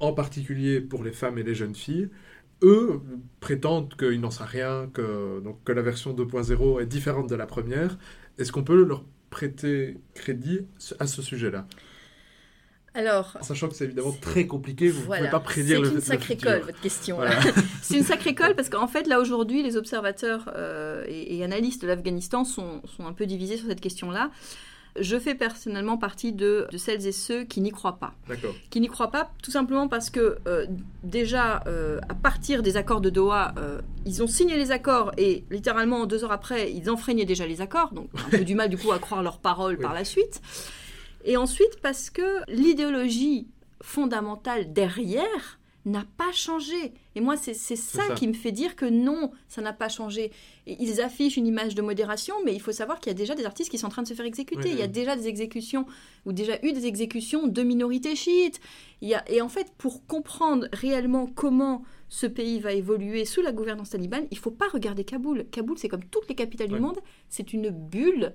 en 0.00 0.12
particulier 0.12 0.80
pour 0.80 1.04
les 1.04 1.12
femmes 1.12 1.38
et 1.38 1.42
les 1.42 1.54
jeunes 1.54 1.74
filles, 1.74 2.08
eux 2.62 3.00
prétendent 3.40 3.94
qu'il 3.96 4.20
n'en 4.20 4.30
sait 4.30 4.44
rien, 4.44 4.90
que, 4.92 5.40
donc, 5.40 5.62
que 5.64 5.72
la 5.72 5.82
version 5.82 6.14
2.0 6.14 6.82
est 6.82 6.86
différente 6.86 7.28
de 7.28 7.34
la 7.34 7.46
première. 7.46 7.98
Est-ce 8.38 8.52
qu'on 8.52 8.64
peut 8.64 8.84
leur 8.84 9.04
prêter 9.30 9.98
crédit 10.14 10.66
à 10.98 11.06
ce 11.06 11.22
sujet-là? 11.22 11.66
Alors, 12.92 13.36
sachant 13.40 13.68
que 13.68 13.76
c'est 13.76 13.84
évidemment 13.84 14.14
très 14.20 14.46
compliqué, 14.46 14.88
vous 14.88 15.02
ne 15.02 15.16
pouvez 15.16 15.30
pas 15.30 15.38
prédire 15.38 15.80
le 15.80 15.88
C'est 15.88 15.94
une 15.94 16.00
sacrée 16.00 16.36
colle, 16.36 16.62
votre 16.62 16.80
question. 16.80 17.18
c'est 17.82 17.98
une 17.98 18.02
sacrée 18.02 18.34
colle 18.34 18.56
parce 18.56 18.68
qu'en 18.68 18.88
fait, 18.88 19.06
là 19.06 19.20
aujourd'hui, 19.20 19.62
les 19.62 19.76
observateurs 19.76 20.50
euh, 20.56 21.04
et, 21.06 21.44
analystes 21.44 21.82
de 21.82 21.86
l'Afghanistan 21.86 22.44
sont, 22.44 22.82
sont, 22.96 23.06
un 23.06 23.12
peu 23.12 23.26
divisés 23.26 23.56
sur 23.56 23.68
cette 23.68 23.80
question-là. 23.80 24.32
Je 24.98 25.18
fais 25.18 25.34
personnellement 25.34 25.96
partie 25.96 26.32
de, 26.32 26.66
celles 26.76 27.06
et 27.06 27.12
ceux 27.12 27.44
qui 27.44 27.60
n'y 27.60 27.70
croient 27.70 27.98
pas. 27.98 28.14
Qui 28.70 28.80
n'y 28.80 28.88
croient 28.88 29.10
pas 29.10 29.30
tout 29.42 29.50
simplement 29.50 29.88
parce 29.88 30.10
que 30.10 30.38
euh, 30.46 30.66
déjà, 31.04 31.62
euh, 31.66 32.00
à 32.08 32.14
partir 32.14 32.62
des 32.62 32.76
accords 32.76 33.00
de 33.00 33.10
Doha, 33.10 33.54
euh, 33.58 33.80
ils 34.04 34.22
ont 34.22 34.26
signé 34.26 34.56
les 34.56 34.72
accords 34.72 35.12
et 35.16 35.44
littéralement 35.50 36.06
deux 36.06 36.24
heures 36.24 36.32
après, 36.32 36.72
ils 36.72 36.90
enfreignaient 36.90 37.24
déjà 37.24 37.46
les 37.46 37.60
accords. 37.60 37.92
Donc 37.92 38.08
un 38.26 38.30
peu 38.30 38.44
du 38.44 38.54
mal 38.54 38.68
du 38.68 38.76
coup 38.76 38.92
à 38.92 38.98
croire 38.98 39.22
leurs 39.22 39.38
paroles 39.38 39.78
par 39.78 39.94
la 39.94 40.04
suite. 40.04 40.40
Et 41.24 41.36
ensuite 41.36 41.80
parce 41.82 42.10
que 42.10 42.50
l'idéologie 42.50 43.46
fondamentale 43.82 44.72
derrière 44.72 45.59
n'a 45.86 46.04
pas 46.16 46.32
changé. 46.32 46.92
Et 47.14 47.20
moi, 47.20 47.36
c'est 47.36 47.54
ça, 47.54 48.02
qui 48.14 48.28
me 48.28 48.32
fait 48.32 48.52
dire 48.52 48.76
que 48.76 48.84
non, 48.84 49.30
ça 49.48 49.62
n'a 49.62 49.72
pas 49.72 49.88
changé. 49.88 50.30
ils 50.66 51.00
affichent 51.00 51.36
une 51.36 51.46
image 51.46 51.74
de 51.74 51.82
modération, 51.82 52.34
mais 52.44 52.54
il 52.54 52.60
faut 52.60 52.72
savoir 52.72 53.00
qu'il 53.00 53.10
y 53.10 53.14
a 53.14 53.18
déjà 53.18 53.34
des 53.34 53.44
artistes 53.44 53.70
qui 53.70 53.78
sont 53.78 53.86
en 53.86 53.90
train 53.90 54.02
de 54.02 54.08
se 54.08 54.14
faire 54.14 54.26
exécuter. 54.26 54.70
Il 54.70 54.78
y 54.78 54.82
a 54.82 54.86
déjà 54.86 55.16
des 55.16 55.26
exécutions, 55.26 55.86
ou 56.26 56.32
déjà 56.32 56.58
eu 56.62 56.72
des 56.72 56.86
exécutions 56.86 57.46
de 57.46 57.62
minorités 57.62 58.14
chiites. 58.14 58.60
Il 59.00 59.08
y 59.08 59.14
a, 59.14 59.28
et 59.30 59.40
en 59.40 59.48
fait, 59.48 59.72
pour 59.78 60.06
comprendre 60.06 60.68
réellement 60.72 61.26
comment 61.26 61.82
ce 62.08 62.26
pays 62.26 62.60
va 62.60 62.72
évoluer 62.72 63.24
sous 63.24 63.40
la 63.40 63.52
gouvernance 63.52 63.90
talibane, 63.90 64.26
il 64.30 64.36
ne 64.36 64.40
faut 64.40 64.50
pas 64.50 64.68
regarder 64.68 65.04
Kaboul. 65.04 65.46
Kaboul, 65.50 65.78
c'est 65.78 65.88
comme 65.88 66.04
toutes 66.04 66.28
les 66.28 66.34
capitales 66.34 66.68
du 66.68 66.80
monde, 66.80 66.98
c'est 67.28 67.52
une 67.52 67.70
bulle. 67.70 68.34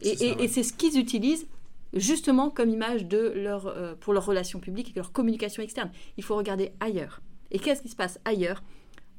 Et 0.00 0.48
c'est 0.48 0.62
ce 0.62 0.72
qu'ils 0.72 0.98
utilisent 0.98 1.46
justement 1.94 2.50
comme 2.50 2.70
image 2.70 3.06
de 3.06 3.32
leur, 3.34 3.66
euh, 3.66 3.94
pour 3.94 4.12
leurs 4.12 4.26
relations 4.26 4.60
publiques 4.60 4.90
et 4.90 4.94
leur 4.94 5.12
communication 5.12 5.62
externe. 5.62 5.90
Il 6.16 6.24
faut 6.24 6.36
regarder 6.36 6.72
ailleurs. 6.80 7.20
Et 7.50 7.58
qu'est-ce 7.58 7.82
qui 7.82 7.88
se 7.88 7.96
passe 7.96 8.18
ailleurs? 8.24 8.62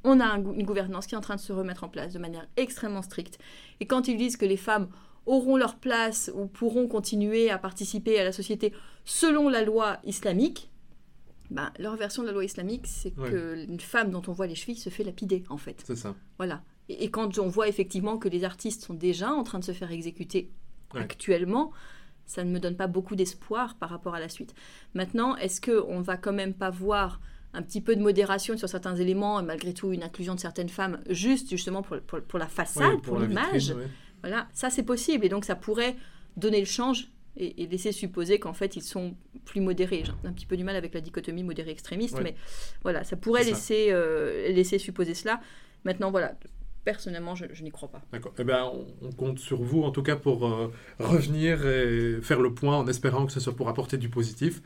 On 0.02 0.20
a 0.20 0.36
une 0.36 0.64
gouvernance 0.64 1.06
qui 1.06 1.14
est 1.14 1.18
en 1.18 1.22
train 1.22 1.36
de 1.36 1.40
se 1.40 1.52
remettre 1.52 1.84
en 1.84 1.88
place 1.88 2.12
de 2.12 2.18
manière 2.18 2.46
extrêmement 2.56 3.02
stricte. 3.02 3.38
Et 3.80 3.86
quand 3.86 4.06
ils 4.06 4.18
disent 4.18 4.36
que 4.36 4.44
les 4.44 4.58
femmes 4.58 4.88
auront 5.24 5.56
leur 5.56 5.76
place 5.76 6.30
ou 6.34 6.46
pourront 6.46 6.86
continuer 6.86 7.50
à 7.50 7.58
participer 7.58 8.18
à 8.20 8.24
la 8.24 8.32
société 8.32 8.74
selon 9.04 9.48
la 9.48 9.62
loi 9.62 9.98
islamique, 10.04 10.70
ben, 11.50 11.72
leur 11.78 11.96
version 11.96 12.22
de 12.22 12.28
la 12.28 12.32
loi 12.32 12.44
islamique, 12.44 12.86
c'est 12.86 13.14
que 13.14 13.66
une 13.68 13.80
femme 13.80 14.10
dont 14.10 14.22
on 14.28 14.32
voit 14.32 14.46
les 14.46 14.54
chevilles 14.54 14.76
se 14.76 14.90
fait 14.90 15.04
lapider, 15.04 15.44
en 15.48 15.56
fait. 15.56 15.82
C'est 15.86 15.96
ça. 15.96 16.14
Voilà. 16.38 16.62
Et, 16.88 17.10
quand 17.10 17.38
on 17.38 17.48
voit 17.48 17.68
effectivement 17.68 18.18
que 18.18 18.28
les 18.28 18.44
artistes 18.44 18.82
sont 18.82 18.94
déjà 18.94 19.30
en 19.30 19.42
train 19.42 19.58
de 19.58 19.64
se 19.64 19.72
faire 19.72 19.90
exécuter 19.90 20.50
actuellement, 20.94 21.72
ça 22.26 22.44
ne 22.44 22.50
me 22.50 22.58
donne 22.58 22.76
pas 22.76 22.86
beaucoup 22.86 23.16
d'espoir 23.16 23.76
par 23.76 23.90
rapport 23.90 24.14
à 24.14 24.20
la 24.20 24.28
suite. 24.28 24.54
Maintenant, 24.94 25.36
est-ce 25.36 25.60
qu'on 25.60 26.00
va 26.00 26.16
quand 26.16 26.32
même 26.32 26.54
pas 26.54 26.70
voir 26.70 27.20
un 27.52 27.62
petit 27.62 27.80
peu 27.80 27.94
de 27.94 28.02
modération 28.02 28.56
sur 28.56 28.68
certains 28.68 28.96
éléments, 28.96 29.40
et 29.40 29.42
malgré 29.42 29.72
tout 29.72 29.92
une 29.92 30.02
inclusion 30.02 30.34
de 30.34 30.40
certaines 30.40 30.68
femmes, 30.68 31.00
juste 31.08 31.50
justement 31.50 31.82
pour, 31.82 32.00
pour, 32.00 32.38
la 32.38 32.48
façade, 32.48 33.00
pour, 33.02 33.18
l'image 33.18 33.74
Voilà, 34.22 34.48
ça 34.52 34.70
c'est 34.70 34.82
possible, 34.82 35.24
et 35.24 35.28
donc 35.28 35.44
ça 35.44 35.54
pourrait 35.54 35.96
donner 36.36 36.58
le 36.58 36.66
change 36.66 37.10
et, 37.36 37.66
laisser 37.66 37.92
supposer 37.92 38.38
qu'en 38.38 38.52
fait 38.52 38.76
ils 38.76 38.82
sont 38.82 39.14
plus 39.44 39.60
modérés. 39.60 40.02
J'ai 40.04 40.28
un 40.28 40.32
petit 40.32 40.46
peu 40.46 40.56
du 40.56 40.64
mal 40.64 40.76
avec 40.76 40.94
la 40.94 41.00
dichotomie 41.00 41.44
modéré-extrémiste, 41.44 42.18
mais 42.22 42.34
voilà, 42.82 43.04
ça 43.04 43.16
pourrait 43.16 43.44
laisser, 43.44 43.88
euh, 43.90 44.48
laisser 44.52 44.78
supposer 44.78 45.14
cela. 45.14 45.40
Maintenant, 45.84 46.10
voilà, 46.10 46.34
personnellement, 46.84 47.34
je, 47.34 47.62
n'y 47.62 47.70
crois 47.70 47.88
pas. 47.88 48.02
D'accord. 48.12 48.32
Eh 48.38 48.44
bien, 48.44 48.70
on, 49.02 49.10
compte 49.12 49.38
sur 49.38 49.62
vous, 49.62 49.82
en 49.82 49.90
tout 49.90 50.02
cas, 50.02 50.16
pour 50.16 50.46
euh, 50.46 50.72
revenir 50.98 51.66
et 51.66 52.18
faire 52.22 52.40
le 52.40 52.52
point 52.52 52.76
en 52.76 52.86
espérant 52.86 53.26
que 53.26 53.32
ce 53.32 53.40
soit 53.40 53.56
pour 53.56 53.68
apporter 53.68 53.96
du 53.96 54.08
positif. 54.08 54.62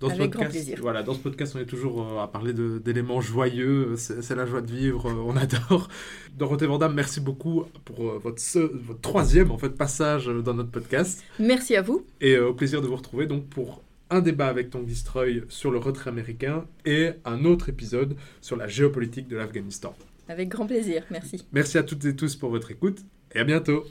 Dans 0.00 0.08
Avec 0.08 0.30
grand 0.30 0.46
plaisir. 0.46 0.78
Voilà, 0.80 1.02
dans 1.02 1.14
ce 1.14 1.18
podcast, 1.18 1.54
on 1.56 1.60
est 1.60 1.66
toujours 1.66 2.02
euh, 2.02 2.22
à 2.22 2.28
parler 2.28 2.52
d'éléments 2.52 3.20
joyeux. 3.20 3.94
C'est 3.96 4.34
la 4.34 4.46
joie 4.46 4.62
de 4.62 4.72
vivre, 4.72 5.06
euh, 5.06 5.24
on 5.26 5.36
adore. 5.36 5.88
Dorothée 6.36 6.66
Vandame, 6.66 6.94
merci 6.94 7.20
beaucoup 7.20 7.64
pour 7.84 8.18
votre, 8.18 8.40
votre, 8.58 9.00
troisième 9.00 9.50
en 9.50 9.58
fait, 9.58 9.70
passage 9.70 10.26
dans 10.26 10.54
notre 10.54 10.70
podcast. 10.70 11.22
Merci 11.38 11.76
à 11.76 11.82
vous. 11.82 12.06
Et 12.20 12.38
au 12.38 12.54
plaisir 12.54 12.80
de 12.80 12.86
vous 12.86 12.96
retrouver 12.96 13.26
donc 13.26 13.46
pour 13.48 13.82
un 14.10 14.20
débat 14.20 14.46
avec 14.46 14.70
Tongue 14.70 14.86
Destroy 14.86 15.42
sur 15.48 15.70
le 15.70 15.78
retrait 15.78 16.10
américain 16.10 16.64
et 16.86 17.10
un 17.24 17.44
autre 17.44 17.68
épisode 17.68 18.16
sur 18.40 18.56
la 18.56 18.66
géopolitique 18.66 19.28
de 19.28 19.36
l'Afghanistan. 19.36 19.94
Avec 20.28 20.48
grand 20.48 20.66
plaisir, 20.66 21.04
merci. 21.10 21.46
Merci 21.52 21.78
à 21.78 21.82
toutes 21.82 22.04
et 22.04 22.14
tous 22.14 22.36
pour 22.36 22.50
votre 22.50 22.70
écoute 22.70 23.00
et 23.34 23.40
à 23.40 23.44
bientôt. 23.44 23.84